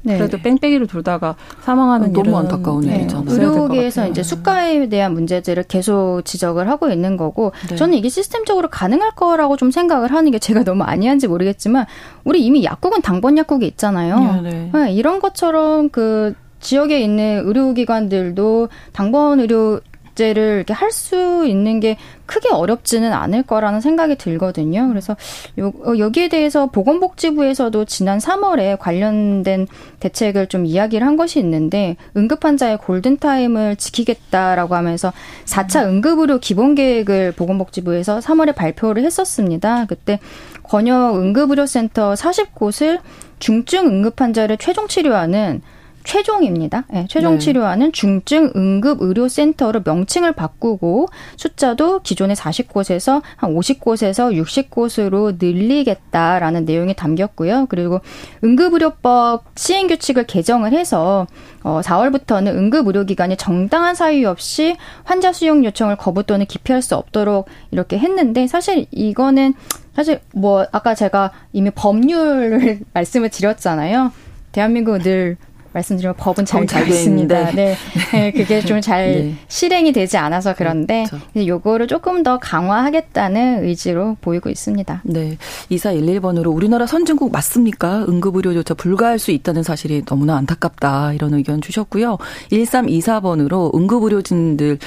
[0.03, 0.17] 네.
[0.17, 2.95] 그래도 뺑뺑이를 돌다가 사망하는 너무 안타까운 네.
[2.95, 3.33] 일이잖아요.
[3.33, 7.75] 의료계에서 이제 수가에 대한 문제들을 계속 지적을 하고 있는 거고 네.
[7.75, 11.85] 저는 이게 시스템적으로 가능할 거라고 좀 생각을 하는 게 제가 너무 아니한지 모르겠지만
[12.23, 14.41] 우리 이미 약국은 당번 약국이 있잖아요.
[14.41, 14.71] 네, 네.
[14.73, 19.81] 네 이런 것처럼 그 지역에 있는 의료기관들도 당번 의료
[20.21, 24.87] 제를 이렇게 할 수 있는 게 크게 어렵지는 않을 거라는 생각이 들거든요.
[24.89, 25.15] 그래서
[25.57, 29.67] 요, 어, 여기에 대해서 보건복지부에서도 지난 3월에 관련된
[29.99, 35.11] 대책을 좀 이야기를 한 것이 있는데 응급환자의 골든타임을 지키겠다라고 하면서
[35.45, 39.85] 4차 응급의료 기본계획을 보건복지부에서 3월에 발표를 했었습니다.
[39.85, 40.19] 그때
[40.63, 42.99] 권역 응급의료센터 40곳을
[43.39, 45.61] 중증 응급환자를 최종 치료하는
[46.03, 46.85] 최종입니다.
[46.89, 47.39] 네, 최종 네.
[47.39, 56.93] 치료하는 중증 응급 의료 센터로 명칭을 바꾸고 숫자도 기존의 40곳에서 한 50곳에서 60곳으로 늘리겠다라는 내용이
[56.95, 57.67] 담겼고요.
[57.69, 58.01] 그리고
[58.43, 61.27] 응급 의료법 시행 규칙을 개정을 해서
[61.63, 67.47] 어 4월부터는 응급 의료기관이 정당한 사유 없이 환자 수용 요청을 거부 또는 기피할 수 없도록
[67.71, 69.53] 이렇게 했는데 사실 이거는
[69.95, 74.11] 사실 뭐 아까 제가 이미 법률을 말씀을 드렸잖아요.
[74.51, 75.37] 대한민국은 늘
[75.73, 77.51] 말씀드린 법은 잘 되어 있습니다.
[77.51, 77.75] 네.
[78.11, 78.31] 네.
[78.31, 79.35] 그게 좀잘 네.
[79.47, 81.47] 실행이 되지 않아서 그런데 그렇죠.
[81.47, 85.01] 요거를 조금 더 강화하겠다는 의지로 보이고 있습니다.
[85.03, 85.37] 네.
[85.71, 88.05] 2411번으로 우리나라 선진국 맞습니까?
[88.07, 91.13] 응급의료조차 불가할 수 있다는 사실이 너무나 안타깝다.
[91.13, 92.17] 이런 의견 주셨고요.
[92.51, 94.79] 1324번으로 응급의료진들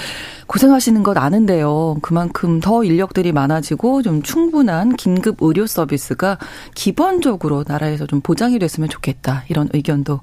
[0.46, 1.96] 고생하시는 것 아는데요.
[2.02, 6.38] 그만큼 더 인력들이 많아지고 좀 충분한 긴급 의료 서비스가
[6.74, 9.44] 기본적으로 나라에서 좀 보장이 됐으면 좋겠다.
[9.48, 10.20] 이런 의견도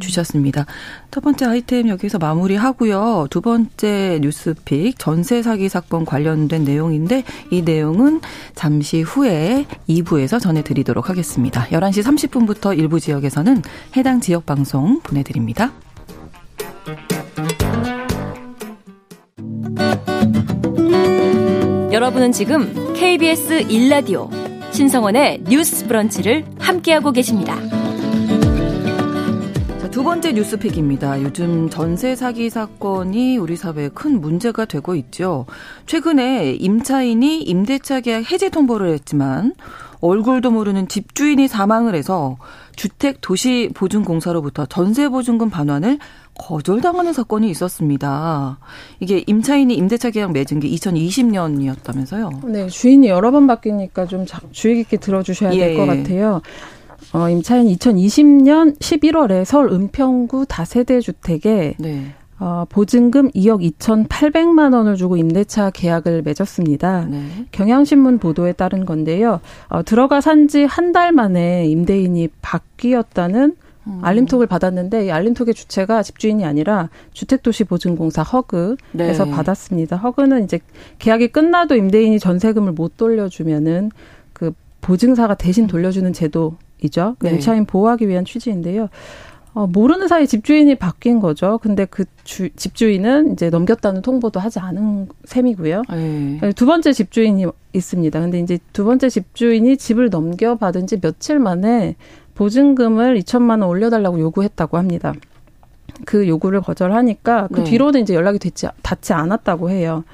[0.00, 0.66] 주셨습니다.
[1.10, 3.26] 첫 번째 아이템 여기서 마무리하고요.
[3.30, 8.20] 두 번째 뉴스픽 전세 사기 사건 관련된 내용인데 이 내용은
[8.54, 11.66] 잠시 후에 2부에서 전해드리도록 하겠습니다.
[11.66, 13.62] 11시 30분부터 일부 지역에서는
[13.96, 15.72] 해당 지역 방송 보내드립니다.
[21.90, 24.30] 여러분은 지금 KBS 1라디오
[24.72, 27.56] 신성원의 뉴스 브런치를 함께하고 계십니다.
[29.88, 31.22] 자, 두 번째 뉴스픽입니다.
[31.22, 35.46] 요즘 전세 사기 사건이 우리 사회에 큰 문제가 되고 있죠.
[35.86, 39.54] 최근에 임차인이 임대차 계약 해지 통보를 했지만
[40.00, 42.36] 얼굴도 모르는 집주인이 사망을 해서
[42.76, 45.98] 주택 도시 보증 공사로부터 전세 보증금 반환을
[46.34, 48.58] 거절당하는 사건이 있었습니다.
[49.00, 52.46] 이게 임차인이 임대차 계약 맺은 게 2020년이었다면서요?
[52.46, 56.02] 네, 주인이 여러 번 바뀌니까 좀 주의 깊게 들어주셔야 될것 예.
[56.02, 56.42] 같아요.
[57.14, 62.12] 어, 임차인 2020년 11월에 서울 은평구 다세대 주택에 네.
[62.38, 67.06] 어, 보증금 2억 2,800만 원을 주고 임대차 계약을 맺었습니다.
[67.10, 67.20] 네.
[67.50, 69.40] 경향신문 보도에 따른 건데요.
[69.68, 74.00] 어, 들어가 산 지 한 달 만에 임대인이 바뀌었다는 음.
[74.02, 78.76] 알림톡을 받았는데 이 알림톡의 주체가 집주인이 아니라 주택도시보증공사 허그에서
[79.24, 79.30] 네.
[79.30, 79.96] 받았습니다.
[79.96, 80.60] 허그는 이제
[80.98, 83.90] 계약이 끝나도 임대인이 전세금을 못 돌려주면은
[84.32, 87.16] 그 보증사가 대신 돌려주는 제도 이죠.
[87.18, 87.34] 그 네.
[87.34, 88.88] 임차인 보호하기 위한 취지인데요.
[89.54, 91.58] 어, 모르는 사이 집주인이 바뀐 거죠.
[91.58, 95.82] 근데 그 주, 집주인은 이제 넘겼다는 통보도 하지 않은 셈이고요.
[95.90, 96.52] 네.
[96.54, 98.20] 두 번째 집주인이 있습니다.
[98.20, 101.96] 근데 이제 두 번째 집주인이 집을 넘겨받은 지 며칠 만에
[102.34, 105.12] 보증금을 2천만 원 올려달라고 요구했다고 합니다.
[106.04, 107.64] 그 요구를 거절하니까 그 네.
[107.64, 110.04] 뒤로는 이제 연락이 됐지, 닿지 않았다고 해요.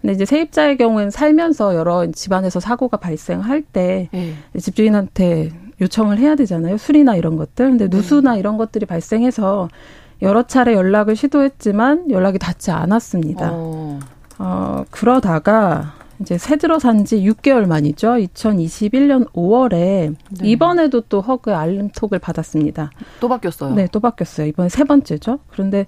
[0.00, 4.34] 근데 이제 세입자의 경우에는 살면서 여러 집안에서 사고가 발생할 때 네.
[4.58, 6.76] 집주인한테 요청을 해야 되잖아요.
[6.78, 7.70] 술이나 이런 것들.
[7.70, 7.96] 근데 네.
[7.96, 8.38] 누수나 네.
[8.38, 9.68] 이런 것들이 발생해서
[10.22, 13.50] 여러 차례 연락을 시도했지만 연락이 닿지 않았습니다.
[13.52, 14.00] 어,
[14.38, 18.12] 어 그러다가 이제 새 들어 산 지 6개월 만이죠.
[18.12, 19.74] 2021년 5월에
[20.30, 20.48] 네.
[20.48, 22.90] 이번에도 또 허그의 알림톡을 받았습니다.
[23.20, 23.74] 또 바뀌었어요.
[23.74, 24.46] 네, 또 바뀌었어요.
[24.46, 25.40] 이번 세 번째죠.
[25.50, 25.86] 그런데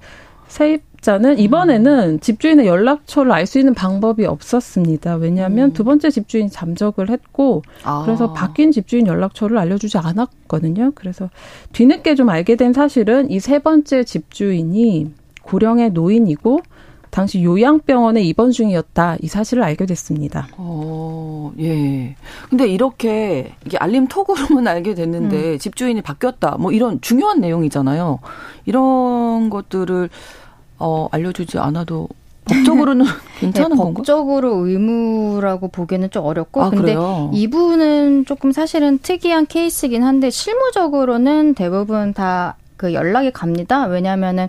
[0.48, 2.20] 세입 자는 이번에는 음.
[2.20, 5.14] 집주인의 연락처를 알 수 있는 방법이 없었습니다.
[5.16, 5.72] 왜냐하면 음.
[5.72, 8.02] 두 번째 집주인이 잠적을 했고 아.
[8.04, 10.90] 그래서 바뀐 집주인 연락처를 알려주지 않았거든요.
[10.96, 11.30] 그래서
[11.72, 16.58] 뒤늦게 좀 알게 된 사실은 이 세 번째 집주인이 고령의 노인이고
[17.10, 20.48] 당시 요양병원에 입원 중이었다 이 사실을 알게 됐습니다.
[20.56, 22.16] 어, 예.
[22.50, 25.58] 근데 이렇게 이게 알림 톡으로만 알게 됐는데 음.
[25.60, 28.18] 집주인이 바뀌었다 뭐 이런 중요한 내용이잖아요.
[28.64, 30.10] 이런 것들을
[30.78, 32.08] 어 알려주지 않아도
[32.44, 33.04] 법적으로는
[33.40, 33.98] 괜찮은 네, 건가?
[33.98, 37.30] 법적으로 의무라고 보기에는 좀 어렵고 아, 근데 그래요?
[37.34, 43.84] 이분은 조금 사실은 특이한 케이스긴 한데 실무적으로는 대부분 다 그 연락이 갑니다.
[43.86, 44.48] 왜냐하면은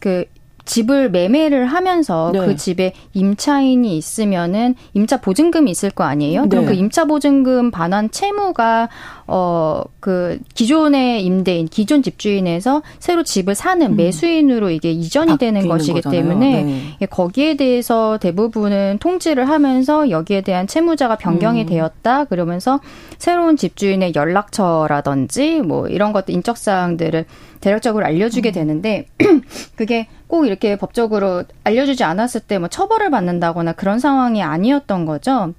[0.00, 0.24] 그
[0.64, 2.40] 집을 매매를 하면서 네.
[2.40, 6.42] 그 집에 임차인이 있으면은 임차 보증금이 있을 거 아니에요?
[6.42, 6.48] 네.
[6.48, 8.88] 그럼 그 임차 보증금 반환 채무가
[9.26, 13.96] 어 그 기존의 임대인, 기존 집주인에서 새로 집을 사는 음.
[13.96, 16.20] 매수인으로 이게 이전이 되는 것이기 거잖아요.
[16.20, 16.82] 때문에 네.
[17.00, 21.66] 예, 거기에 대해서 대부분은 통지를 하면서 여기에 대한 채무자가 변경이 음.
[21.66, 22.80] 되었다 그러면서
[23.16, 27.24] 새로운 집주인의 연락처라든지 뭐 이런 것들 인적 사항들을
[27.64, 28.52] 대략적으로 알려주게 음.
[28.52, 29.06] 되는데
[29.76, 35.52] 그게 꼭 이렇게 법적으로 알려주지 않았을 때 뭐 처벌을 받는다거나 그런 상황이 아니었던 거죠.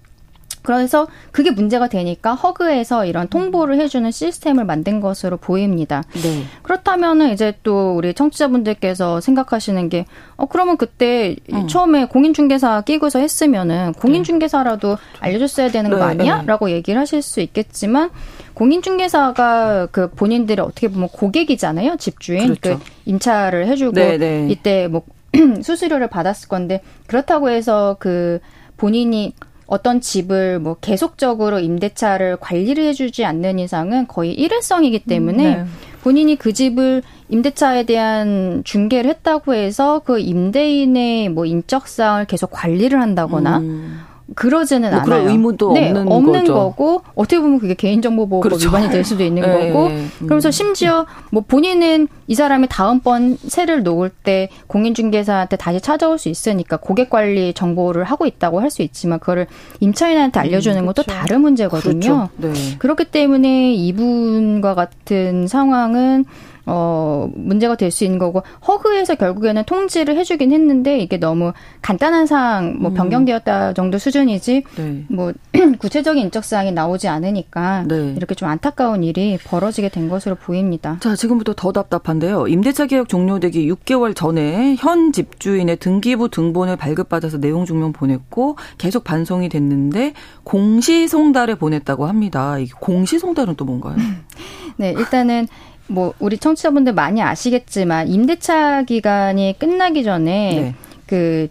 [0.62, 6.04] 그래서 그게 문제가 되니까 허그에서 이런 통보를 해주는 시스템을 만든 것으로 보입니다.
[6.14, 6.44] 네.
[6.64, 10.06] 그렇다면은 이제 또 우리 청취자분들께서 생각하시는 게,
[10.38, 11.68] 어, 그러면 그때 음.
[11.68, 16.38] 처음에 공인중개사 끼고서 했으면은 공인중개사라도 알려줬어야 되는 거 네, 아니야?
[16.42, 16.48] 네.
[16.48, 18.10] 라고 얘기를 하실 수 있겠지만,
[18.56, 21.98] 공인중개사가 그 본인들이 어떻게 보면 고객이잖아요.
[21.98, 22.56] 집주인.
[22.56, 22.80] 그렇죠.
[22.80, 24.18] 그 임차를 해주고, 네네.
[24.18, 24.48] 네.
[24.50, 25.04] 이때 뭐
[25.62, 28.40] 수수료를 받았을 건데, 그렇다고 해서 그
[28.78, 29.34] 본인이
[29.68, 35.66] 어떤 집을 뭐 계속적으로 임대차를 관리를 해주지 않는 이상은 거의 일회성이기 때문에 음, 네.
[36.04, 43.58] 본인이 그 집을 임대차에 대한 중개를 했다고 해서 그 임대인의 뭐 인적사항을 계속 관리를 한다거나
[43.58, 44.02] 음.
[44.34, 45.06] 그러지는 뭐 않아요.
[45.06, 46.46] 그런 의무도 네, 없는, 없는.
[46.46, 48.70] 거고 어떻게 보면 그게 개인정보보호법 그렇죠.
[48.70, 50.06] 위반이 될 수도 있는 네, 거고 네.
[50.20, 56.78] 그러면서 심지어 뭐 본인은 이 사람이 다음번 세를 놓을 때 공인중개사한테 다시 찾아올 수 있으니까
[56.78, 59.48] 고객관리 정보를 하고 있다고 할 수 있지만 그거를
[59.80, 61.04] 임차인한테 알려주는 음, 그렇죠.
[61.04, 62.30] 것도 다른 문제거든요.
[62.36, 62.54] 그렇죠.
[62.54, 62.76] 네.
[62.78, 66.26] 그렇기 때문에 이분과 같은 상황은
[66.66, 72.78] 어, 문제가 될 수 있는 거고, 허그에서 결국에는 통지를 해주긴 했는데, 이게 너무 간단한 사항,
[72.80, 72.96] 뭐, 음.
[72.96, 75.06] 변경되었다 정도 수준이지, 네.
[75.08, 75.32] 뭐,
[75.80, 78.14] 구체적인 인적 사항이 나오지 않으니까, 네.
[78.18, 80.98] 이렇게 좀 안타까운 일이 벌어지게 된 것으로 보입니다.
[81.00, 82.48] 자, 지금부터 더 답답한데요.
[82.48, 89.50] 임대차 계약 종료되기 6개월 전에 현 집주인의 등기부 등본을 발급받아서 내용 증명 보냈고, 계속 반송이
[89.50, 92.58] 됐는데, 공시 송달을 보냈다고 합니다.
[92.58, 93.96] 이 공시 송달은 또 뭔가요?
[94.78, 95.48] 네, 일단은,
[95.88, 100.76] 뭐 우리 청취자분들 많이 아시겠지만 임대차 기간이 끝나기 전에 네.
[101.06, 101.48] 그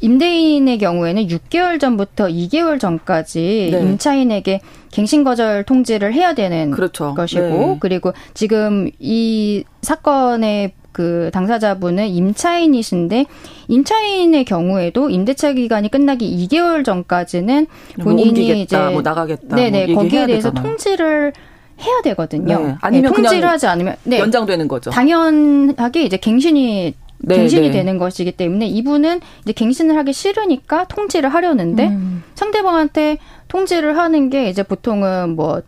[0.00, 3.80] 임대인의 경우에는 6개월 전부터 2개월 전까지 네.
[3.80, 4.60] 임차인에게
[4.90, 7.14] 갱신 거절 통지를 해야 되는 그렇죠.
[7.14, 7.76] 것이고 네.
[7.80, 13.26] 그리고 지금 이 사건의 그 당사자분은 임차인이신데
[13.68, 20.02] 임차인의 경우에도 임대차 기간이 끝나기 2개월 전까지는 뭐 본인이 뭐 이제 뭐 나가겠다 네네 뭐
[20.02, 20.70] 거기에 대해서 되잖아요.
[20.70, 21.32] 통지를
[21.80, 22.58] 해야 되거든요.
[22.58, 22.74] 네.
[22.80, 24.18] 아니면 네, 통지를 하지 않으면 네.
[24.18, 24.90] 연장되는 거죠.
[24.90, 27.70] 당연하게 이제 갱신이 네, 갱신이 네.
[27.70, 32.22] 되는 것이기 때문에 이분은 이제 갱신을 하기 싫으니까 통지를 하려는데 음.
[32.34, 35.62] 상대방한테 통지를 하는 게 이제 보통은 뭐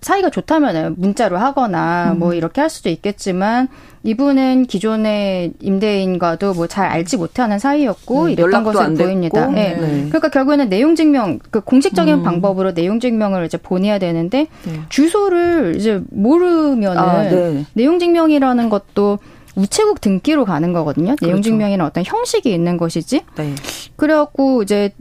[0.00, 2.18] 사이가 좋다면은 문자로 하거나 음.
[2.18, 3.68] 뭐 이렇게 할 수도 있겠지만
[4.02, 9.46] 이분은 기존의 임대인과도 뭐 잘 알지 못하는 사이였고 음, 이랬던 것으로 보입니다.
[9.48, 9.74] 네.
[9.74, 9.88] 네.
[10.08, 12.22] 그러니까 결국에는 내용 증명 그 공식적인 음.
[12.22, 14.80] 방법으로 내용 증명을 이제 보내야 되는데 네.
[14.88, 17.66] 주소를 이제 모르면은 아, 네.
[17.74, 19.18] 내용 증명이라는 것도
[19.56, 21.16] 우체국 등기로 가는 거거든요.
[21.16, 21.26] 그렇죠.
[21.26, 23.22] 내용 증명에는 어떤 형식이 있는 것이지.
[23.36, 23.54] 네.
[23.96, 24.92] 그래갖고 이제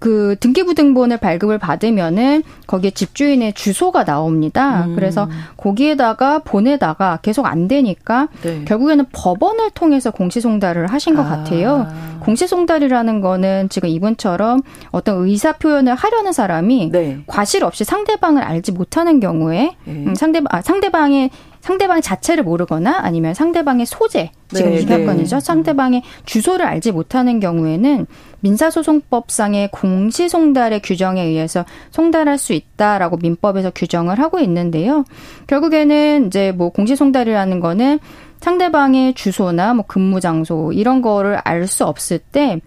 [0.00, 4.86] 그 등기부등본을 발급을 받으면은 거기에 집주인의 주소가 나옵니다.
[4.86, 4.96] 음.
[4.96, 8.64] 그래서 거기에다가 보내다가 계속 안 되니까 네.
[8.64, 11.28] 결국에는 법원을 통해서 공시송달을 하신 것 아.
[11.28, 11.86] 같아요.
[12.20, 17.18] 공시송달이라는 거는 지금 이분처럼 어떤 의사 표현을 하려는 사람이 네.
[17.26, 19.92] 과실 없이 상대방을 알지 못하는 경우에 네.
[19.92, 25.36] 음, 상대 아, 상대방의 상대방 자체를 모르거나 아니면 상대방의 소재 지금 네, 이 사건이죠.
[25.36, 25.40] 네.
[25.40, 28.06] 상대방의 주소를 알지 못하는 경우에는
[28.40, 35.04] 민사소송법상의 공시송달의 규정에 의해서 송달할 수 있다라고 민법에서 규정을 하고 있는데요.
[35.46, 37.98] 결국에는 이제 뭐 공시송달이라는 거는
[38.40, 42.60] 상대방의 주소나 뭐 근무 장소 이런 거를 알 수 없을 때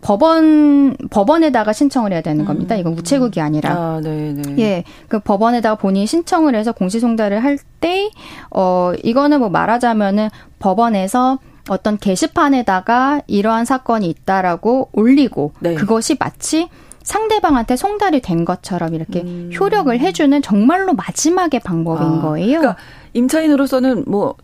[0.00, 2.76] 법원 법원에다가 신청을 해야 되는 겁니다.
[2.76, 2.98] 이건 음.
[2.98, 3.70] 우체국이 아니라.
[3.72, 4.54] 아, 네, 네.
[4.58, 4.84] 예.
[5.08, 8.10] 그 법원에다가 본인이 신청을 해서 공시송달을 할 때
[8.50, 15.74] 어 이거는 뭐 말하자면은 법원에서 어떤 게시판에다가 이러한 사건이 있다라고 올리고 네.
[15.74, 16.68] 그것이 마치
[17.02, 19.50] 상대방한테 송달이 된 것처럼 이렇게 음.
[19.58, 22.60] 효력을 해주는 정말로 마지막의 방법인 아, 거예요.
[22.60, 22.76] 그러니까
[23.14, 24.36] 임차인으로서는 뭐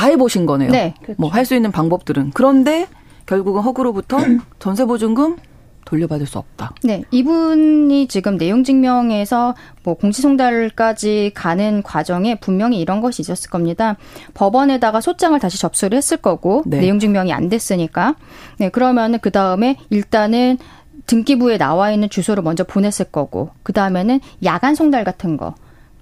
[0.00, 0.70] 다 해보신 거네요.
[0.70, 1.20] 네, 그렇죠.
[1.20, 2.86] 뭐할 수 있는 방법들은 그런데
[3.26, 4.16] 결국은 허구로부터
[4.58, 5.36] 전세 보증금
[5.90, 6.72] 돌려받을 수 없다.
[6.84, 13.96] 네, 이분이 지금 내용 증명에서 뭐 공시송달까지 가는 과정에 분명히 이런 것이 있었을 겁니다.
[14.34, 16.80] 법원에다가 소장을 다시 접수를 했을 거고 네.
[16.80, 18.14] 내용 증명이 안 됐으니까.
[18.58, 20.58] 네, 그러면은 그 다음에 일단은
[21.06, 25.54] 등기부에 나와 있는 주소를 먼저 보냈을 거고 그 다음에는 야간 송달 같은 거.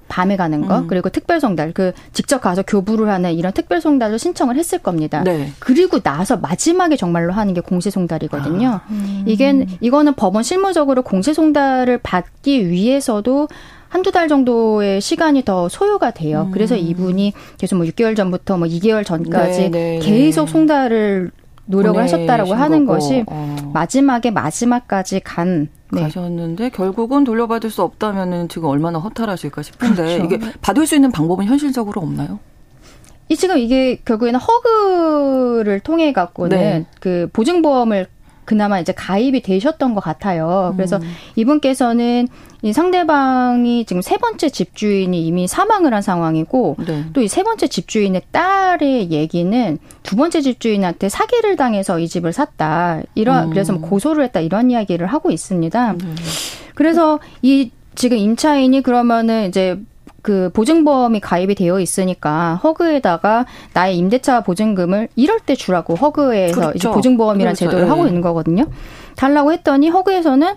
[0.09, 0.87] 밤에 가는 거 음.
[0.87, 5.23] 그리고 특별 송달 그 직접 가서 교부를 하는 이런 특별 송달도 신청을 했을 겁니다.
[5.23, 5.53] 네.
[5.59, 8.69] 그리고 나서 마지막에 정말로 하는 게 공시 송달이거든요.
[8.69, 8.83] 아.
[8.91, 9.25] 음.
[9.27, 13.49] 이게 이거는 법원 실무적으로 공시 송달을 받기 위해서도
[13.89, 16.45] 한두 달 정도의 시간이 더 소요가 돼요.
[16.49, 16.51] 음.
[16.53, 19.99] 그래서 이분이 계속 뭐 6개월 전부터 뭐 2개월 전까지 네, 네, 네.
[19.99, 21.31] 계속 송달을
[21.69, 22.99] 노력을 하셨다라고 하는 거고.
[22.99, 23.57] 것이 어.
[23.73, 26.03] 마지막에 마지막까지 간 네.
[26.03, 30.25] 가셨는데 결국은 돌려받을 수 없다면은 지금 얼마나 허탈하실까 싶은데 그렇죠.
[30.25, 32.39] 이게 받을 수 있는 방법은 현실적으로 없나요?
[33.29, 36.87] 이 지금 이게 결국에는 허그를 통해 갖고는 네.
[37.01, 38.07] 그 보증보험을
[38.47, 40.73] 그나마 이제 가입이 되셨던 것 같아요.
[40.77, 41.03] 그래서 음.
[41.37, 42.29] 이분께서는
[42.63, 47.05] 이 상대방이 지금 세 번째 집주인이 이미 사망을 한 상황이고 네.
[47.13, 53.03] 또이 세 번째 집주인의 딸의 얘기는 두 번째 집주인한테 사기를 당해서 이 집을 샀다.
[53.15, 53.51] 이런 음.
[53.51, 55.93] 그래서 뭐 고소를 했다 이런 이야기를 하고 있습니다.
[55.93, 55.99] 네.
[56.75, 59.81] 그래서 이 지금 임차인이 그러면은 이제
[60.21, 66.77] 그 보증보험이 가입이 되어 있으니까 허그에다가 나의 임대차 보증금을 이럴 때 주라고 허그에서 그렇죠.
[66.77, 67.65] 이제 보증보험이라는 그렇죠.
[67.65, 67.91] 제도를 네.
[67.91, 68.67] 하고 있는 거거든요.
[69.17, 70.55] 달라고 했더니 허그에서는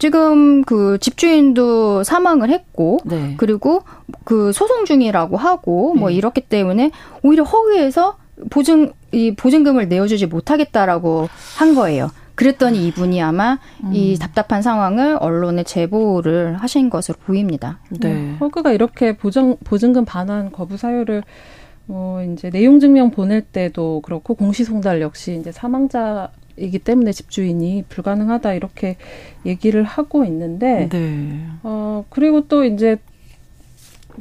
[0.00, 3.34] 지금 그 집주인도 사망을 했고 네.
[3.36, 3.82] 그리고
[4.24, 6.16] 그 소송 중이라고 하고 뭐 네.
[6.16, 6.90] 이렇기 때문에
[7.22, 8.16] 오히려 허그에서
[8.48, 12.10] 보증 이 보증금을 내어주지 못하겠다라고 한 거예요.
[12.34, 13.90] 그랬더니 이분이 아마 음.
[13.92, 17.80] 이 답답한 상황을 언론에 제보를 하신 것으로 보입니다.
[17.90, 18.36] 네.
[18.40, 21.24] 허그가 이렇게 보증 보증금 반환 거부 사유를
[21.84, 26.30] 뭐 이제 내용 증명 보낼 때도 그렇고 공시송달 역시 이제 사망자
[26.60, 28.96] 이기 때문에 집주인이 불가능하다 이렇게
[29.46, 31.46] 얘기를 하고 있는데 네.
[31.62, 33.09] 어 그리고 또 이제 그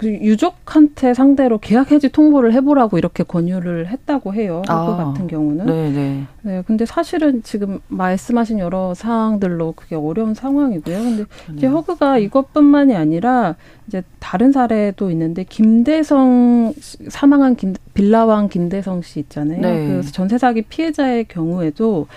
[0.07, 4.61] 유족한테 상대로 계약 해지 통보를 해보라고 이렇게 권유를 했다고 해요.
[4.67, 4.85] 아.
[4.85, 5.65] 그 같은 경우는.
[5.65, 5.91] 네네.
[5.91, 6.25] 네.
[6.41, 6.63] 네.
[6.65, 10.97] 근데 사실은 지금 말씀하신 여러 사항들로 그게 어려운 상황이고요.
[10.97, 11.23] 근데
[11.55, 13.55] 이제 허그가 이것뿐만이 아니라
[13.87, 16.73] 이제 다른 사례도 있는데 김대성
[17.09, 19.61] 사망한 김, 빌라왕 김대성 씨 있잖아요.
[19.61, 19.87] 네.
[19.87, 22.07] 그 전세 사기 피해자의 경우에도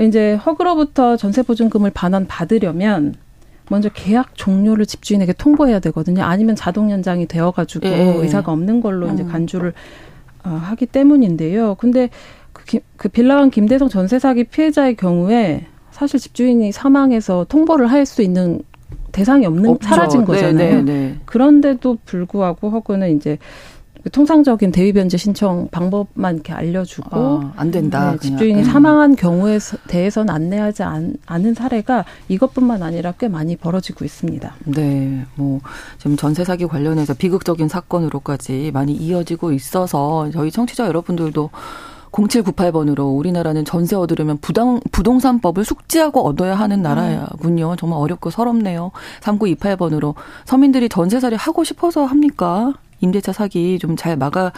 [0.00, 3.14] 이제 허그로부터 전세 보증금을 반환 받으려면
[3.70, 6.22] 먼저 계약 종료를 집주인에게 통보해야 되거든요.
[6.22, 7.92] 아니면 자동 연장이 되어가지고 예.
[7.92, 8.14] 예.
[8.16, 9.28] 의사가 없는 걸로 이제 음.
[9.28, 9.72] 간주를
[10.44, 11.74] 어, 하기 때문인데요.
[11.76, 12.10] 근데
[12.52, 18.60] 그, 그 빌라왕 김대성 전세 사기 피해자의 경우에 사실 집주인이 사망해서 통보를 할 수 있는
[19.12, 19.88] 대상이 없는 없죠.
[19.88, 20.76] 사라진 네, 거잖아요.
[20.76, 21.16] 네, 네, 네.
[21.24, 23.42] 그런데도 불구하고 허그는 이제 그
[24.12, 28.12] 통상적인 대위 변제 신청 방법만 이렇게 알려주고 아, 안 된다.
[28.12, 28.64] 네, 집주인이 음.
[28.64, 34.54] 사망한 경우에 대해서는 안내하지 않, 은 사례가 이것뿐만 아니라 꽤 많이 벌어지고 있습니다.
[34.66, 35.60] 네, 뭐
[35.98, 41.50] 지금 전세 사기 관련해서 비극적인 사건으로까지 많이 이어지고 있어서 저희 청취자 여러분들도
[42.12, 47.76] 0798번으로 우리나라는 전세 얻으려면 부당, 부동산법을 숙지하고 얻어야 하는 나라군요.
[47.76, 48.92] 정말 어렵고 서럽네요.
[49.20, 52.74] 3928번으로 서민들이 전세살이 하고 싶어서 합니까?
[53.00, 54.52] 임대차 사기 좀 잘 막아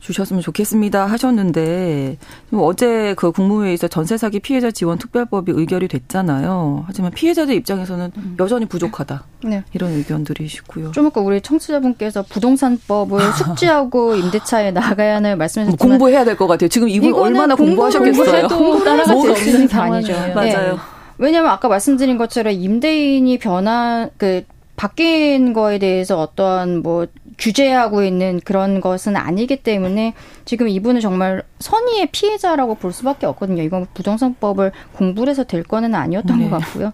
[0.00, 2.18] 주셨으면 좋겠습니다 하셨는데
[2.54, 6.84] 어제 그 국무회의에서 전세 사기 피해자 지원 특별법이 의결이 됐잖아요.
[6.86, 8.36] 하지만 피해자들 입장에서는 음.
[8.38, 9.24] 여전히 부족하다.
[9.42, 9.64] 네.
[9.72, 10.92] 이런 의견들이시고요.
[10.92, 16.68] 좀 아까 우리 청취자분께서 부동산법을 숙지하고 임대차에 나가야 하는 말씀하셨지만 공부해야 될 것 같아요.
[16.68, 18.46] 지금 이분 얼마나 공부하셨겠어요.
[18.84, 20.12] 따라갈 수 없는 단이죠.
[20.34, 20.72] 맞아요.
[20.74, 20.78] 네.
[21.18, 24.44] 왜냐하면 아까 말씀드린 것처럼 임대인이 변한 그
[24.76, 27.08] 바뀐 거에 대해서 어떠한 뭐
[27.38, 30.14] 규제하고 있는 그런 것은 아니기 때문에
[30.44, 33.62] 지금 이분은 정말 선의의 피해자라고 볼 수밖에 없거든요.
[33.62, 36.48] 이건 부동산법을 공부를 해서 될 거는 아니었던 네.
[36.48, 36.92] 것 같고요.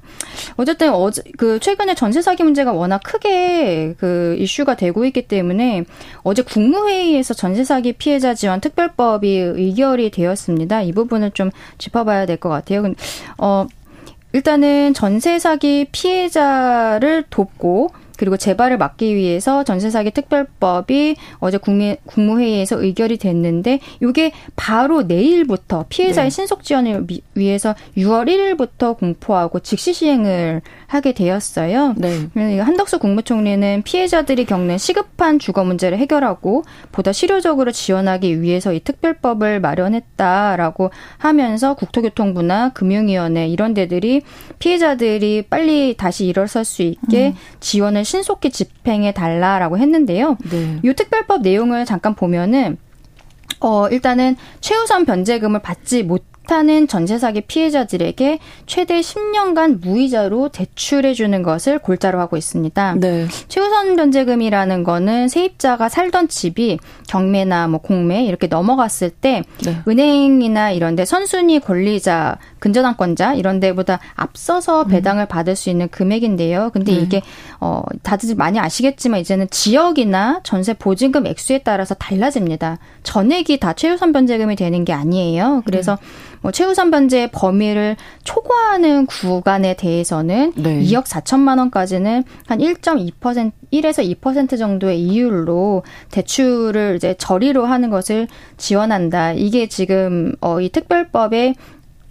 [0.56, 5.84] 어쨌든 어제 그 최근에 전세 사기 문제가 워낙 크게 그 이슈가 되고 있기 때문에
[6.22, 10.82] 어제 국무회의에서 전세 사기 피해자 지원 특별법이 의결이 되었습니다.
[10.82, 12.84] 이 부분을 좀 짚어봐야 될 것 같아요.
[13.38, 13.66] 어
[14.32, 22.82] 일단은 전세 사기 피해자를 돕고 그리고 재발을 막기 위해서 전세 사기 특별법이 어제 국미, 국무회의에서
[22.82, 26.30] 의결이 됐는데 이게 바로 내일부터 피해자의 네.
[26.30, 31.94] 신속 지원을 위해서 6월 1일부터 공포하고 즉시 시행을 하게 되었어요.
[31.96, 32.58] 네.
[32.58, 36.62] 한덕수 국무총리는 피해자들이 겪는 시급한 주거 문제를 해결하고
[36.92, 44.22] 보다 실효적으로 지원하기 위해서 이 특별법을 마련했다라고 하면서 국토교통부나 금융위원회 이런 데들이
[44.58, 47.34] 피해자들이 빨리 다시 일어설 수 있게 음.
[47.60, 50.38] 지원을 신속히 집행해 달라라고 했는데요.
[50.48, 50.78] 네.
[50.84, 52.78] 이 특별법 내용을 잠깐 보면은
[53.58, 61.42] 어 일단은 최우선 변제금을 받지 못 하는 전세 사기 피해자들에게 최대 10년간 무이자로 대출해 주는
[61.42, 62.96] 것을 골자로 하고 있습니다.
[62.98, 63.26] 네.
[63.48, 66.78] 최우선 변제금이라는 거는 세입자가 살던 집이
[67.08, 69.78] 경매나 뭐 공매 이렇게 넘어갔을 때 네.
[69.88, 74.88] 은행이나 이런 데 선순위 권리자 근저당권자 이런 데보다 앞서서 음.
[74.88, 75.28] 배당을 음.
[75.28, 76.70] 받을 수 있는 금액인데요.
[76.72, 76.98] 근데 네.
[76.98, 77.22] 이게
[77.60, 82.78] 어 다들 많이 아시겠지만 이제는 지역이나 전세 보증금 액수에 따라서 달라집니다.
[83.02, 85.62] 전액이 다 최우선 변제금이 되는 게 아니에요.
[85.64, 86.33] 그래서 음.
[86.44, 90.82] 뭐 최우선 변제 범위를 초과하는 구간에 대해서는 네.
[90.82, 98.28] 2억 4천만 원까지는 한 1.2% 1에서 2% 정도의 이율로 대출을 이제 저리로 하는 것을
[98.58, 99.32] 지원한다.
[99.32, 101.54] 이게 지금 어이 특별법의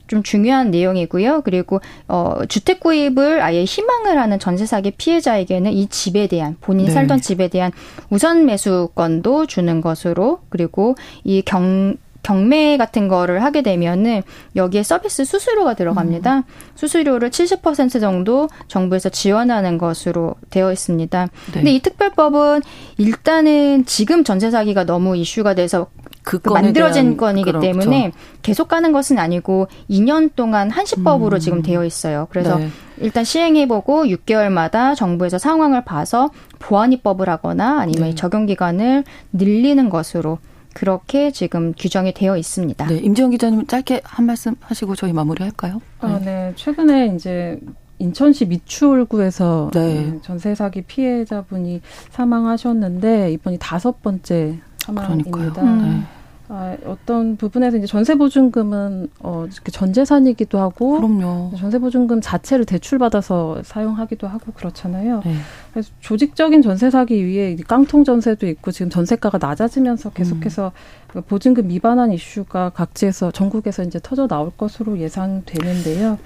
[0.07, 1.41] 좀 중요한 내용이고요.
[1.41, 6.93] 그리고 어 주택 구입을 아예 희망을 하는 전세 사기 피해자에게는 이 집에 대한 본인이 네.
[6.95, 7.71] 살던 집에 대한
[8.09, 14.23] 우선 매수권도 주는 것으로 그리고 이 경 경매 같은 거를 하게 되면은
[14.55, 16.37] 여기에 서비스 수수료가 들어갑니다.
[16.37, 16.43] 음.
[16.75, 21.25] 수수료를 70% 정도 정부에서 지원하는 것으로 되어 있습니다.
[21.25, 21.51] 네.
[21.51, 22.61] 근데 이 특별법은
[22.97, 25.87] 일단은 지금 전세 사기가 너무 이슈가 돼서
[26.23, 27.67] 그 만들어진 건이기 그렇죠.
[27.67, 31.39] 때문에 계속 가는 것은 아니고 2년 동안 한시법으로 음.
[31.39, 32.27] 지금 되어 있어요.
[32.29, 32.69] 그래서 네.
[32.99, 38.15] 일단 시행해보고 6개월마다 정부에서 상황을 봐서 보완 입법을 하거나 아니면 네.
[38.15, 39.03] 적용 기간을
[39.33, 40.39] 늘리는 것으로
[40.73, 42.85] 그렇게 지금 규정이 되어 있습니다.
[42.87, 45.81] 네, 임지영 기자님 짧게 한 말씀 하시고 저희 마무리할까요?
[45.99, 46.25] 아, 네.
[46.25, 46.53] 네.
[46.55, 47.59] 최근에 이제
[47.99, 50.19] 인천시 미추홀구에서 네.
[50.21, 55.61] 전세 사기 피해자분이 사망하셨는데 이번이 다섯 번째 사망입니다.
[55.61, 56.05] 음.
[56.53, 56.59] 네.
[56.59, 61.51] 아, 어떤 부분에서 이제 전세보증금은 어, 전재산이기도 하고 그럼요.
[61.57, 65.21] 전세보증금 자체를 대출받아서 사용하기도 하고 그렇잖아요.
[65.25, 65.35] 네.
[65.71, 70.71] 그래서 조직적인 전세 사기 위해 깡통 전세도 있고 지금 전세가가 낮아지면서 계속해서
[71.15, 71.21] 음.
[71.23, 76.19] 보증금 미반환 이슈가 각지에서 전국에서 이제 터져 나올 것으로 예상되는데요.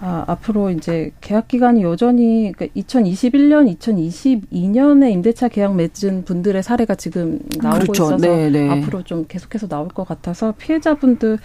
[0.00, 7.40] 아, 앞으로 이제 계약 기간이 여전히 그러니까 2021년, 2022년에 임대차 계약 맺은 분들의 사례가 지금
[7.60, 8.04] 나오고 그렇죠.
[8.04, 8.68] 있어서 네, 네.
[8.70, 11.38] 앞으로 좀 계속해서 나올 것 같아서 피해자분들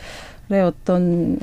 [0.62, 1.38] 어떤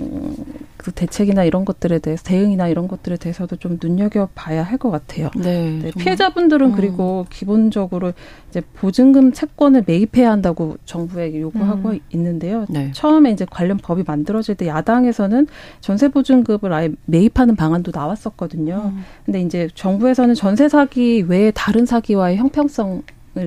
[0.77, 5.31] 그 대책이나 이런 것들에 대해서 대응이나 이런 것들에 대해서도 좀 눈여겨 봐야 할 것 같아요.
[5.37, 6.73] 네, 네 피해자분들은 음.
[6.73, 8.13] 그리고 기본적으로
[8.49, 12.01] 이제 보증금 채권을 매입해야 한다고 정부에게 요구하고 음.
[12.13, 12.65] 있는데요.
[12.69, 12.91] 네.
[12.93, 15.47] 처음에 이제 관련 법이 만들어질 때 야당에서는
[15.81, 18.93] 전세 보증금을 아예 매입하는 방안도 나왔었거든요.
[18.93, 19.05] 음.
[19.25, 23.03] 근데 이제 정부에서는 전세 사기 외에 다른 사기와의 형평성 을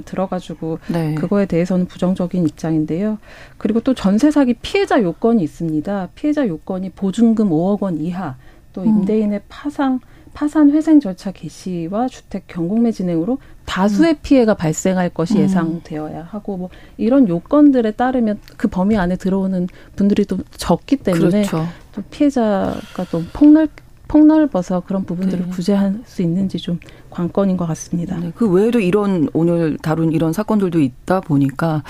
[0.05, 1.15] 들어가지고 네.
[1.15, 3.17] 그거에 대해서는 부정적인 입장인데요.
[3.57, 6.09] 그리고 또 전세 사기 피해자 요건이 있습니다.
[6.15, 8.35] 피해자 요건이 보증금 5억 원 이하,
[8.71, 8.87] 또 음.
[8.87, 9.99] 임대인의 파상
[10.33, 14.17] 파산 회생 절차 개시와 주택 경공매 진행으로 다수의 음.
[14.23, 15.43] 피해가 발생할 것이 음.
[15.43, 21.67] 예상되어야 하고 뭐 이런 요건들에 따르면 그 범위 안에 들어오는 분들이 또 적기 때문에 그렇죠.
[21.91, 23.69] 또 피해자가 또 폭넓
[24.13, 25.51] 폭넓어서 그런 부분들을 네.
[25.51, 28.17] 구제할 수 있는지 좀 관건인 것 같습니다.
[28.19, 31.83] 네, 그 외에도 이런 오늘 다룬 이런 사건들도 있다 보니까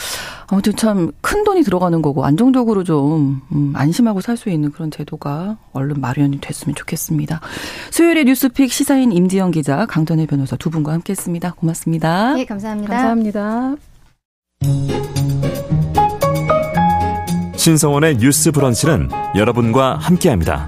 [0.47, 5.57] 아무튼 참 큰 돈이 들어가는 거고 안정적으로 좀 음, 안심하고 살 수 있는 그런 제도가
[5.74, 7.39] 얼른 마련이 됐으면 좋겠습니다.
[7.91, 11.53] 수요일에 뉴스픽 시사인 임지영 기자, 강전혜 변호사 두 분과 함께했습니다.
[11.53, 12.34] 고맙습니다.
[12.34, 12.93] 네, 감사합니다.
[12.93, 13.76] 감사합니다.
[17.55, 20.67] 신성원의 뉴스 브런치는 여러분과 함께합니다.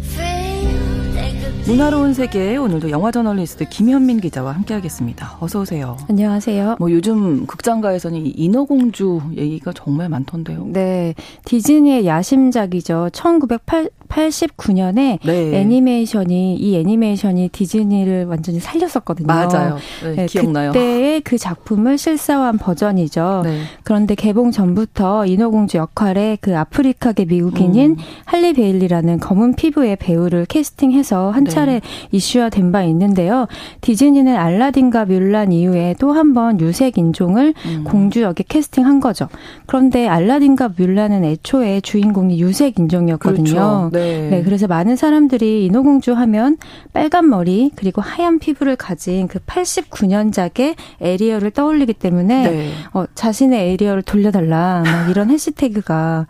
[1.67, 5.37] 문화로운 세계 오늘도 영화 저널리스트 김현민 기자와 함께하겠습니다.
[5.39, 5.95] 어서 오세요.
[6.09, 6.77] 안녕하세요.
[6.79, 10.65] 뭐 요즘 극장가에서는 인어공주 얘기가 정말 많던데요.
[10.67, 11.13] 네,
[11.45, 13.11] 디즈니의 야심작이죠.
[13.13, 15.59] 1908 89년에 네.
[15.59, 19.27] 애니메이션이 이 애니메이션이 디즈니를 완전히 살렸었거든요.
[19.27, 19.77] 맞아요.
[20.03, 20.71] 네, 네, 기억나요.
[20.71, 23.41] 그때의 그 작품을 실사화한 버전이죠.
[23.45, 23.61] 네.
[23.83, 27.97] 그런데 개봉 전부터 인어공주 역할에 그 아프리카계 미국인인 음.
[28.25, 31.51] 할리 베일리라는 검은 피부의 배우를 캐스팅해서 한 네.
[31.51, 31.81] 차례
[32.11, 33.47] 이슈화된 바 있는데요.
[33.81, 37.83] 디즈니는 알라딘과 뮬란 이후에 또 한 번 유색 인종을 음.
[37.83, 39.27] 공주 역에 캐스팅한 거죠.
[39.65, 43.89] 그런데 알라딘과 뮬란은 애초에 주인공이 유색 인종이었거든요.
[43.89, 43.89] 그렇죠.
[44.01, 44.21] 네.
[44.21, 44.29] 네.
[44.29, 44.43] 네.
[44.43, 46.57] 그래서 많은 사람들이 인어공주 하면
[46.93, 52.71] 빨간 머리 그리고 하얀 피부를 가진 그 89년작의 에리어를 떠올리기 때문에 네.
[52.93, 56.27] 어, 자신의 에리어를 돌려달라 막 이런 해시태그가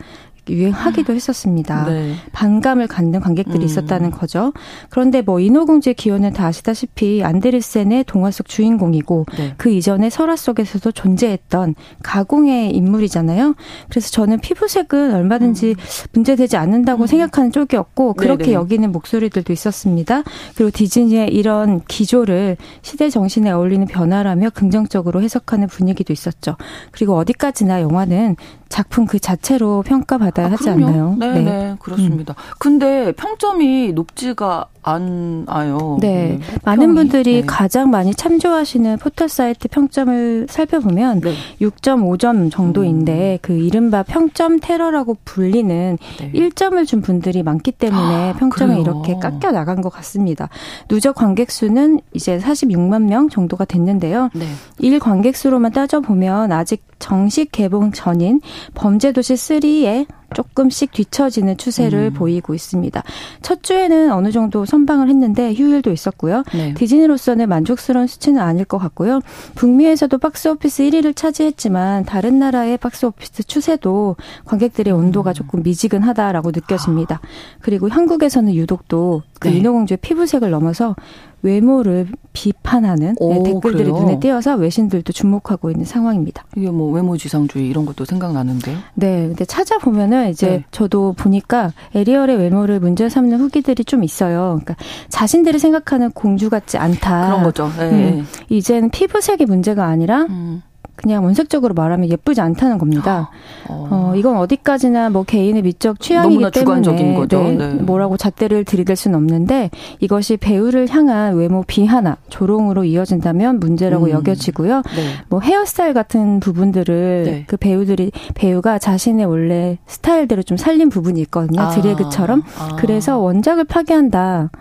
[0.50, 1.86] 유행하기도 했었습니다.
[1.86, 2.16] 네.
[2.32, 3.64] 반감을 갖는 관객들이 음.
[3.64, 4.54] 있었다는 거죠.
[4.90, 9.54] 그런데 뭐 인어공주의 기원은 다 아시다시피 안데르센의 동화 속 주인공이고 네.
[9.58, 13.56] 그 이전에 설화 속에서도 존재했던 가공의 인물이잖아요.
[13.90, 15.76] 그래서 저는 피부색은 얼마든지 음.
[16.14, 17.08] 문제되지 않는다고 음.
[17.08, 18.56] 생각하는 쪽이었고 그렇게 네네.
[18.56, 20.24] 여기는 목소리들도 있었습니다.
[20.56, 26.58] 그리고 디즈니의 이런 기조를 시대 정신에 어울리는 변화라며 긍정적으로 해석하는 분위기도 있었죠.
[26.92, 28.36] 그리고 어디까지나 영화는
[28.72, 31.16] 작품 그 자체로 평가받아야 아, 하지 않나요?
[31.20, 32.34] 네, 네, 네 그렇습니다.
[32.34, 32.54] 음.
[32.58, 35.98] 근데 평점이 높지가 않아요.
[36.02, 36.40] 네.
[36.40, 36.58] 네.
[36.64, 37.44] 많은 분들이 네.
[37.46, 41.34] 가장 많이 참조하시는 포털 사이트 평점을 살펴보면 네.
[41.60, 43.38] 6.5점 정도인데 음.
[43.42, 46.32] 그 이른바 평점 테러라고 불리는 네.
[46.32, 48.82] 1점을 준 분들이 많기 때문에 아, 평점이 그래요?
[48.82, 50.50] 이렇게 깎여 나간 것 같습니다.
[50.88, 54.30] 누적 관객 수는 이제 46만 명 정도가 됐는데요.
[54.34, 54.46] 네.
[54.80, 58.40] 일 관객 수로만 따져 보면 아직 정식 개봉 전인
[58.76, 62.14] 범죄도시 3에 조금씩 뒤처지는 추세를 음.
[62.14, 63.04] 보이고 있습니다.
[63.42, 66.44] 첫 주에는 어느 정도 선방을 했는데 휴일도 있었고요.
[66.54, 66.74] 네.
[66.74, 69.20] 디즈니로서는 만족스러운 수치는 아닐 것 같고요.
[69.56, 75.34] 북미에서도 박스오피스 1위를 차지했지만 다른 나라의 박스오피스 추세도 관객들의 온도가 음.
[75.34, 77.16] 조금 미지근하다라고 느껴집니다.
[77.16, 77.28] 아.
[77.60, 79.58] 그리고 한국에서는 유독 또그 네.
[79.58, 80.96] 인어공주의 피부색을 넘어서
[81.42, 84.00] 외모를 비판하는 오, 네, 댓글들이 그래요?
[84.00, 86.46] 눈에 띄어서 외신들도 주목하고 있는 상황입니다.
[86.56, 88.78] 이게 뭐 외모 지상주의 이런 것도 생각나는데요?
[88.96, 90.66] 네, 근데 찾아보면은 이제 네.
[90.72, 94.60] 저도 보니까 에리얼의 외모를 문제 삼는 후기들이 좀 있어요.
[94.62, 94.76] 그러니까
[95.10, 97.28] 자신들이 생각하는 공주 같지 않다.
[97.28, 97.70] 그런 거죠.
[97.78, 97.92] 네.
[97.92, 100.62] 음, 이젠 피부색이 문제가 아니라 음.
[101.02, 103.30] 그냥 원색적으로 말하면 예쁘지 않다는 겁니다.
[103.68, 107.44] 어, 어 이건 어디까지나 뭐 개인의 미적 취향이기 때문에 거죠.
[107.44, 107.74] 네, 네.
[107.74, 114.12] 뭐라고 잣대를 들이댈 수는 없는데 이것이 배우를 향한 외모 비하나 조롱으로 이어진다면 문제라고 음.
[114.12, 114.78] 여겨지고요.
[114.78, 115.04] 네.
[115.30, 117.44] 뭐 헤어스타일 같은 부분들을 네.
[117.48, 121.62] 그 배우들이 배우가 자신의 원래 스타일대로 좀 살린 부분이 있거든요.
[121.62, 121.70] 아.
[121.70, 122.44] 드래그처럼.
[122.60, 122.76] 아.
[122.78, 124.52] 그래서 원작을 파괴한다.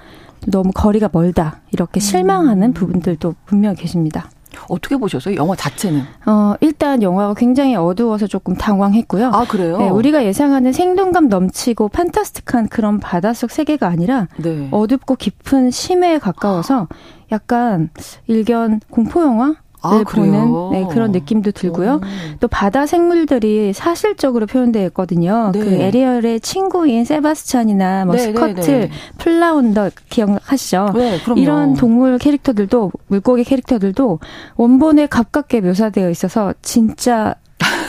[0.47, 1.61] 너무 거리가 멀다.
[1.73, 2.73] 이렇게 실망하는 음.
[2.73, 4.31] 부분들도 분명 계십니다.
[4.69, 5.37] 어떻게 보셨어요?
[5.37, 6.03] 영화 자체는?
[6.27, 9.29] 어, 일단 영화가 굉장히 어두워서 조금 당황했고요.
[9.29, 9.79] 아, 그래요?
[9.79, 14.69] 네, 우리가 예상하는 생동감 넘치고 판타스틱한 그런 바닷속 세계가 아니라 네.
[14.71, 16.89] 어둡고 깊은 심해에 가까워서
[17.33, 17.91] 약간
[18.27, 21.95] 일견 공포 영화 아, 보는 네, 그런 느낌도 들고요.
[21.95, 22.01] 오.
[22.39, 25.51] 또 바다 생물들이 사실적으로 표현되어 있거든요.
[25.53, 25.61] 네.
[25.61, 28.91] 그 에리얼의 친구인 세바스찬이나 뭐 네, 스커틀, 네, 네.
[29.19, 30.91] 플라운더 기억하시죠?
[30.95, 34.19] 네, 이런 동물 캐릭터들도 물고기 캐릭터들도
[34.57, 37.35] 원본에 가깝게 묘사되어 있어서 진짜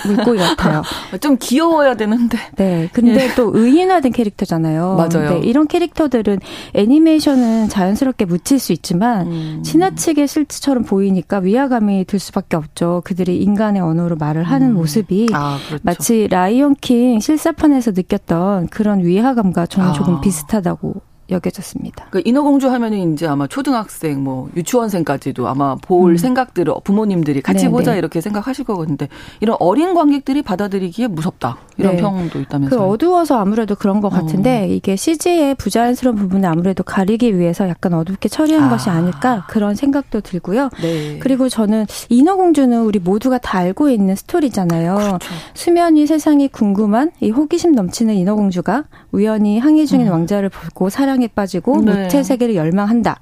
[0.06, 0.82] 물고기 같아요.
[1.20, 2.38] 좀 귀여워야 되는데.
[2.56, 2.90] 네.
[2.94, 3.36] 근데 예.
[3.36, 4.96] 또 의인화된 캐릭터잖아요.
[4.96, 5.40] 맞아요.
[5.40, 6.40] 네, 이런 캐릭터들은
[6.74, 9.64] 애니메이션은 자연스럽게 묻힐 수 있지만 음.
[9.64, 13.02] 지나치게 실체처럼 보이니까 위화감이 들 수밖에 없죠.
[13.06, 14.74] 그들이 인간의 언어로 말을 하는 음.
[14.76, 15.82] 모습이 아, 그렇죠.
[15.84, 19.94] 마치 라이온 킹 실사판에서 느꼈던 그런 위화감과 저는 아.
[19.94, 22.08] 조금 비슷하다고 여겨졌습니다.
[22.10, 26.18] 그러니까 인어공주 하면은 이제 아마 초등학생, 뭐 유치원생까지도 아마 볼 음.
[26.18, 27.72] 생각들을 부모님들이 같이 네네.
[27.72, 28.00] 보자 네.
[28.00, 28.98] 이렇게 생각하실 거거든요.
[29.40, 32.02] 이런 어린 관객들이 받아들이기에 무섭다 이런 네.
[32.02, 32.80] 평도 있다면서요.
[32.80, 34.66] 그 어두워서 아무래도 그런 것 같은데 어.
[34.66, 38.70] 이게 CG의 부자연스러운 부분을 아무래도 가리기 위해서 약간 어둡게 처리한 아.
[38.70, 40.70] 것이 아닐까 그런 생각도 들고요.
[40.82, 41.20] 네.
[41.20, 44.96] 그리고 저는 인어공주는 우리 모두가 다 알고 있는 스토리잖아요.
[44.96, 45.20] 그렇죠.
[45.54, 50.12] 수면이 세상이 궁금한 이 호기심 넘치는 인어공주가 우연히 항해 중인 음.
[50.12, 52.04] 왕자를 보고 사랑 사랑에 빠지고 네.
[52.04, 53.20] 뭍의 세계를 열망한다.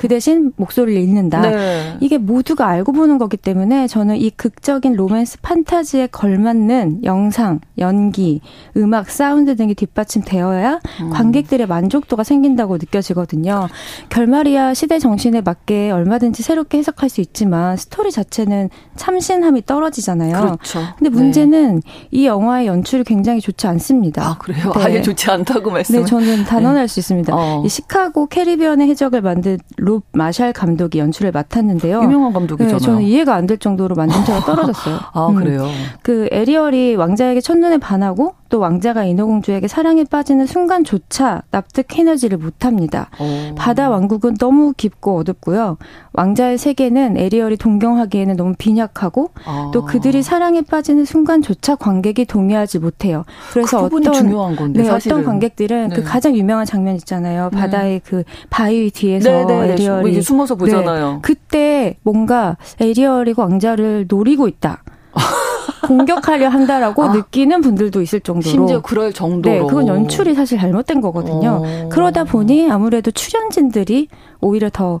[0.00, 1.42] 그 대신 목소리를 잃는다.
[1.42, 1.98] 네.
[2.00, 8.40] 이게 모두가 알고 보는 거기 때문에 저는 이 극적인 로맨스 판타지에 걸맞는 영상, 연기,
[8.78, 11.10] 음악, 사운드 등이 뒷받침되어야 음.
[11.10, 13.68] 관객들의 만족도가 생긴다고 느껴지거든요.
[14.08, 20.40] 결말이야 시대 정신에 맞게 얼마든지 새롭게 해석할 수 있지만 스토리 자체는 참신함이 떨어지잖아요.
[20.40, 20.80] 그렇죠.
[20.96, 21.80] 근데 문제는 네.
[22.10, 24.26] 이 영화의 연출이 굉장히 좋지 않습니다.
[24.26, 24.72] 아, 그래요?
[24.76, 24.82] 네.
[24.82, 26.86] 아예 좋지 않다고 말씀 네, 저는 단언할 네.
[26.86, 27.36] 수 있습니다.
[27.36, 27.62] 어.
[27.66, 29.58] 이 시카고 캐리비언의 해적을 만든
[29.90, 32.00] 롭 마샬 감독이 연출을 맡았는데요.
[32.04, 32.78] 유명한 감독이잖아요.
[32.78, 34.98] 네, 저는 이해가 안 될 정도로 만듦새가 떨어졌어요.
[35.12, 35.34] 아, 음.
[35.34, 35.66] 그래요?
[36.02, 43.08] 그 에리얼이 왕자에게 첫눈에 반하고 또 왕자가 인어공주에게 사랑에 빠지는 순간조차 납득되지를 못합니다.
[43.20, 43.54] 오.
[43.56, 45.78] 바다 왕국은 너무 깊고 어둡고요.
[46.12, 49.70] 왕자의 세계는 에리얼이 동경하기에는 너무 빈약하고 아.
[49.72, 53.24] 또 그들이 사랑에 빠지는 순간조차 관객이 동의하지 못해요.
[53.52, 56.00] 그래서 그 어떤 중요한 건데, 네, 어떤 관객들은 그 네.
[56.02, 57.50] 그 가장 유명한 장면 있잖아요.
[57.52, 57.58] 네.
[57.58, 59.69] 바다의 그 바위 뒤에서 네, 네, 네.
[59.72, 61.20] 에리얼이 뭐 숨어서 보잖아요.
[61.22, 64.82] 그때 뭔가 에리얼이 왕자를 노리고 있다.
[65.86, 71.00] 공격하려 한다라고 아, 느끼는 분들도 있을 정도로 심지어 그럴 정도로 네, 그건 연출이 사실 잘못된
[71.00, 71.62] 거거든요.
[71.64, 71.88] 어.
[71.90, 74.08] 그러다 보니 아무래도 출연진들이
[74.40, 75.00] 오히려 더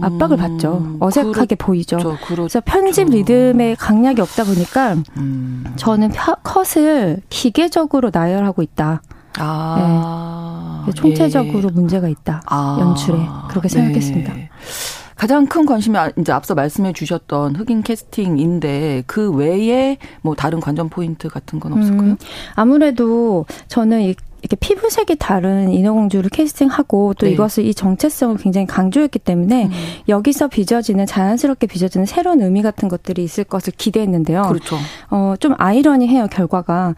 [0.00, 0.96] 압박을 음, 받죠.
[1.00, 1.96] 어색하게 그렇죠, 보이죠.
[1.96, 2.18] 그렇죠.
[2.26, 5.64] 그래서 편집 리듬에 강약이 없다 보니까 음.
[5.76, 9.02] 저는 컷을 기계적으로 나열하고 있다.
[9.38, 10.45] 아, 네.
[10.92, 11.72] 총체적으로 예.
[11.72, 12.42] 문제가 있다.
[12.46, 13.18] 아, 연출에
[13.48, 14.34] 그렇게 생각했습니다.
[14.34, 14.48] 네.
[15.16, 20.90] 가장 큰 관심이 아, 이제 앞서 말씀해 주셨던 흑인 캐스팅인데 그 외에 뭐 다른 관전
[20.90, 22.10] 포인트 같은 건 없을까요?
[22.10, 22.16] 음,
[22.54, 27.32] 아무래도 저는 이 이렇게 피부색이 다른 인어공주를 캐스팅하고 또 네.
[27.32, 29.70] 이것을 이 정체성을 굉장히 강조했기 때문에 음.
[30.08, 34.42] 여기서 빚어지는 자연스럽게 빚어지는 새로운 의미 같은 것들이 있을 것을 기대했는데요.
[34.42, 34.76] 그렇죠.
[35.10, 36.94] 어, 좀 아이러니해요 결과가.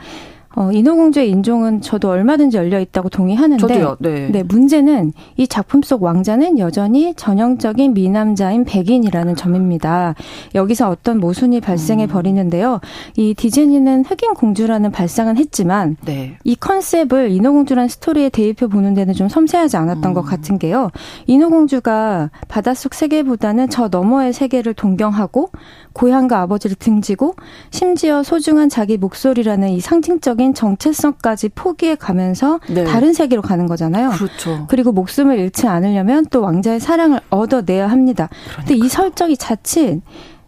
[0.56, 3.96] 어, 인어공주의 인종은 저도 얼마든지 열려 있다고 동의하는데 저도요.
[4.00, 4.30] 네.
[4.30, 10.14] 네, 문제는 이 작품 속 왕자는 여전히 전형적인 미남자인 백인이라는 점입니다.
[10.54, 12.08] 여기서 어떤 모순이 발생해 음.
[12.08, 12.80] 버리는데요.
[13.16, 16.38] 이 디즈니는 흑인 공주라는 발상은 했지만 네.
[16.44, 20.14] 이 컨셉을 인어공주라는 스토리에 대입해 보는 데는 좀 섬세하지 않았던 음.
[20.14, 20.90] 것 같은 게요.
[21.26, 25.50] 인어공주가 바닷속 세계보다는 저 너머의 세계를 동경하고
[25.92, 27.34] 고향과 아버지를 등지고
[27.70, 32.84] 심지어 소중한 자기 목소리라는 이 상징적 인 정체성까지 포기해 가면서 네.
[32.84, 34.10] 다른 세계로 가는 거잖아요.
[34.10, 34.66] 그렇죠.
[34.68, 38.28] 그리고 목숨을 잃지 않으려면 또 왕자의 사랑을 얻어내야 합니다.
[38.30, 38.62] 그러니까.
[38.62, 40.00] 근데 이 설정이 자칫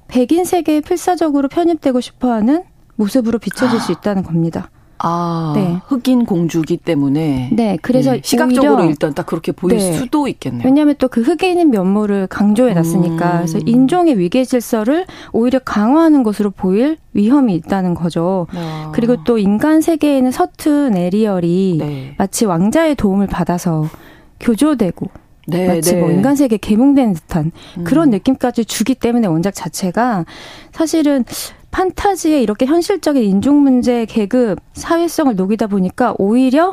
[0.06, 2.62] 백인 세계에 필사적으로 편입되고 싶어하는
[2.94, 3.80] 모습으로 비춰질 아.
[3.80, 4.70] 수 있다는 겁니다.
[5.02, 5.78] 아, 네.
[5.86, 7.50] 흑인 공주기 때문에.
[7.52, 9.92] 네, 그래서 네, 시각적으로 일단 딱 그렇게 보일 네.
[9.92, 10.62] 수도 있겠네요.
[10.64, 13.32] 왜냐하면 또 그 흑인인 면모를 강조해 놨으니까.
[13.32, 13.36] 음.
[13.38, 18.46] 그래서 인종의 위계 질서를 오히려 강화하는 것으로 보일 위험이 있다는 거죠.
[18.54, 18.92] 아.
[18.94, 22.14] 그리고 또 인간 세계에는 서툰 에리얼이 네.
[22.16, 23.88] 마치 왕자의 도움을 받아서
[24.38, 25.06] 교조되고
[25.48, 26.06] 네, 마치 뭐 네.
[26.06, 27.84] 뭐 인간 세계 개몽된 듯한 음.
[27.84, 30.24] 그런 느낌까지 주기 때문에 원작 자체가
[30.72, 31.24] 사실은
[31.70, 36.72] 판타지에 이렇게 현실적인 인종 문제, 계급, 사회성을 녹이다 보니까 오히려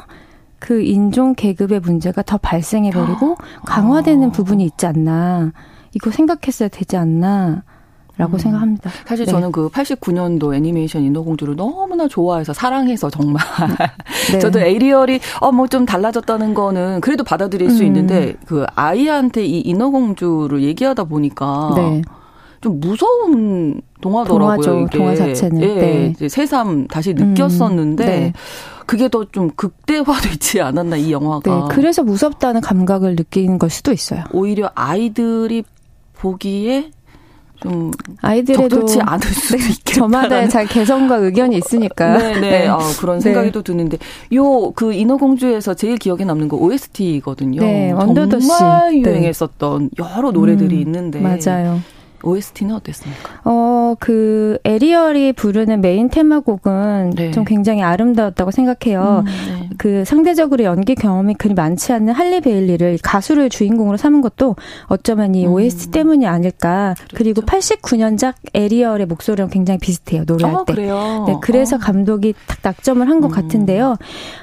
[0.60, 4.32] 그 인종 계급의 문제가 더 발생해 버리고 강화되는 아.
[4.32, 5.52] 부분이 있지 않나.
[5.93, 7.64] 이거 생각했어야 되지 않나.
[8.18, 8.39] 라고 음.
[8.39, 8.89] 생각합니다.
[9.06, 9.32] 사실 네.
[9.32, 13.43] 저는 그 89년도 애니메이션 인어공주를 너무나 좋아해서 사랑해서 정말
[14.34, 14.39] 네.
[14.39, 17.88] 저도 에리얼이 어 뭐 좀 달라졌다는 거는 그래도 받아들일 수 음.
[17.88, 22.02] 있는데 그 아이한테 이 인어공주를 얘기하다 보니까 네.
[22.62, 24.58] 좀 무서운 동화더라고요.
[24.62, 24.97] 동화죠, 이게.
[24.97, 25.62] 동화 자체는.
[25.62, 26.28] 예, 네.
[26.30, 28.34] 새삼 다시 느꼈었는데 음, 네.
[28.86, 31.51] 그게 더 좀 극대화되지 않았나 이 영화가.
[31.51, 34.24] 네, 그래서 무섭다는 감각을 느끼는 걸 수도 있어요.
[34.34, 35.64] 오히려 아이들이
[36.18, 36.91] 보기에
[37.60, 37.91] 좀
[38.22, 39.93] 아이들에도 적절치 않을 수도 네, 있겠다.
[39.93, 42.18] 저마다의 잘 개성과 의견이 있으니까.
[42.18, 42.39] 네, 네.
[42.39, 42.68] 네.
[42.68, 43.51] 아, 그런 생각이 네.
[43.51, 43.97] 또 드는데
[44.34, 47.62] 요 그 인어공주에서 제일 기억에 남는 거 OST거든요.
[47.62, 47.93] 네,
[48.30, 49.10] 정말 네.
[49.10, 51.80] 유행했었던 여러 노래들이 음, 있는데 맞아요.
[52.24, 53.41] OST는 어땠습니까?
[53.45, 57.32] 어, 그 에리얼이 부르는 메인 테마곡은 네.
[57.32, 59.24] 좀 굉장히 아름다웠다고 생각해요.
[59.26, 59.70] 음, 네.
[59.78, 64.55] 그 상대적으로 연기 경험이 그리 많지 않는 할리 베일리를 가수를 주인공으로 삼은 것도
[64.86, 65.53] 어쩌면 이 음.
[65.53, 66.95] OST 때문이 아닐까.
[66.97, 67.15] 그렇죠.
[67.15, 70.24] 그리고 89년작 에리얼의 목소리랑 굉장히 비슷해요.
[70.26, 70.74] 노래할 어, 때.
[70.74, 71.26] 그래요?
[71.28, 71.80] 네, 그래서 어.
[71.80, 73.36] 감독이 딱 낙점을 한것 음.
[73.36, 73.95] 같은데요.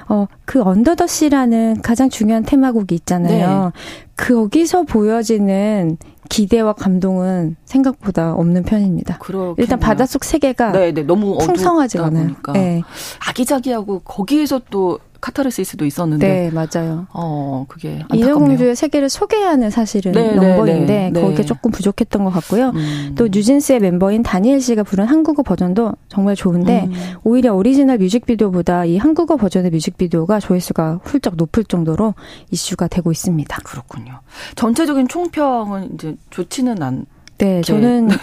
[0.07, 3.71] 어, 그 언더더 씨라는 가장 중요한 테마곡이 있잖아요.
[3.75, 4.04] 네.
[4.17, 5.97] 거기서 보여지는
[6.29, 9.17] 기대와 감동은 생각보다 없는 편입니다.
[9.19, 9.55] 그렇겠네요.
[9.57, 12.31] 일단 바닷속 세계가 네, 네, 너무 풍성하지 않아요.
[12.53, 12.81] 네.
[13.27, 16.27] 아기자기하고 거기에서 또 카타르시스도 있었는데.
[16.27, 17.07] 네, 맞아요.
[17.11, 22.29] 어, 그게 인어공주의 세계를 소개하는 사실은 네, 네 넘버인데 네, 네, 거기에 조금 부족했던 것
[22.29, 22.69] 같고요.
[22.75, 23.15] 음.
[23.17, 26.93] 또 뉴진스의 멤버인 다니엘 씨가 부른 한국어 버전도 정말 좋은데 음.
[27.23, 32.13] 오히려 오리지널 뮤직비디오보다 이 한국어 버전의 뮤직비디오가 조회수가 훌쩍 높을 정도로
[32.51, 33.57] 이슈가 되고 있습니다.
[33.63, 34.19] 그렇군요.
[34.55, 37.05] 전체적인 총평은 이제 좋지는 않
[37.37, 38.15] 네, 저는 네.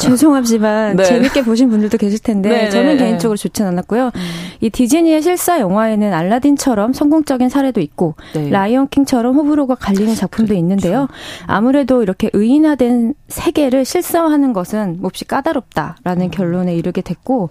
[0.00, 1.04] 죄송하지만 네.
[1.04, 3.04] 재밌게 보신 분들도 계실 텐데 네, 네 저는 네.
[3.04, 4.06] 개인적으로 좋진 않았고요.
[4.06, 4.20] 음.
[4.60, 8.50] 이 디즈니의 실사 영화에는 알라딘처럼 성공적인 사례도 있고 네.
[8.50, 10.58] 라이언 킹처럼 호불호가 갈리는 작품도 그렇죠.
[10.58, 11.08] 있는데요.
[11.46, 16.30] 아무래도 이렇게 의인화된 세계를 실사화하는 것은 몹시 까다롭다라는 음.
[16.30, 17.50] 결론에 이르게 됐고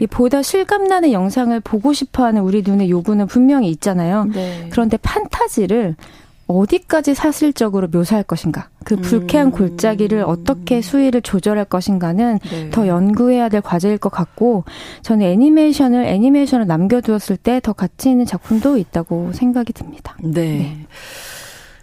[0.00, 4.26] 이 보다 실감나는 영상을 보고 싶어하는 우리 눈의 요구는 분명히 있잖아요.
[4.70, 5.94] 그런데 판타지를
[6.50, 9.52] 어디까지 사실적으로 묘사할 것인가, 그 불쾌한 음.
[9.52, 12.70] 골짜기를 어떻게 수위를 조절할 것인가는 네.
[12.70, 14.64] 더 연구해야 될 과제일 것 같고,
[15.02, 20.16] 저는 애니메이션을 애니메이션을 남겨두었을 때 더 가치 있는 작품도 있다고 생각이 듭니다.
[20.22, 20.30] 네.
[20.30, 20.86] 네.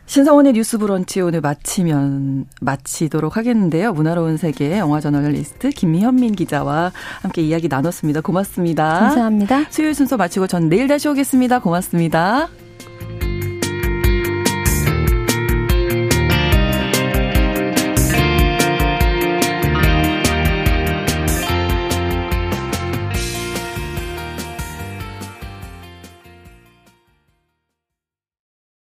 [0.08, 3.92] 신성원의 뉴스 브런치 오늘 마치면 마치도록 하겠는데요.
[3.92, 8.22] 문화로운 세계 영화 저널리스트 김현민 기자와 함께 이야기 나눴습니다.
[8.22, 9.00] 고맙습니다.
[9.00, 9.66] 감사합니다.
[9.70, 11.60] 수요일 순서 마치고 전 내일 다시 오겠습니다.
[11.60, 12.48] 고맙습니다.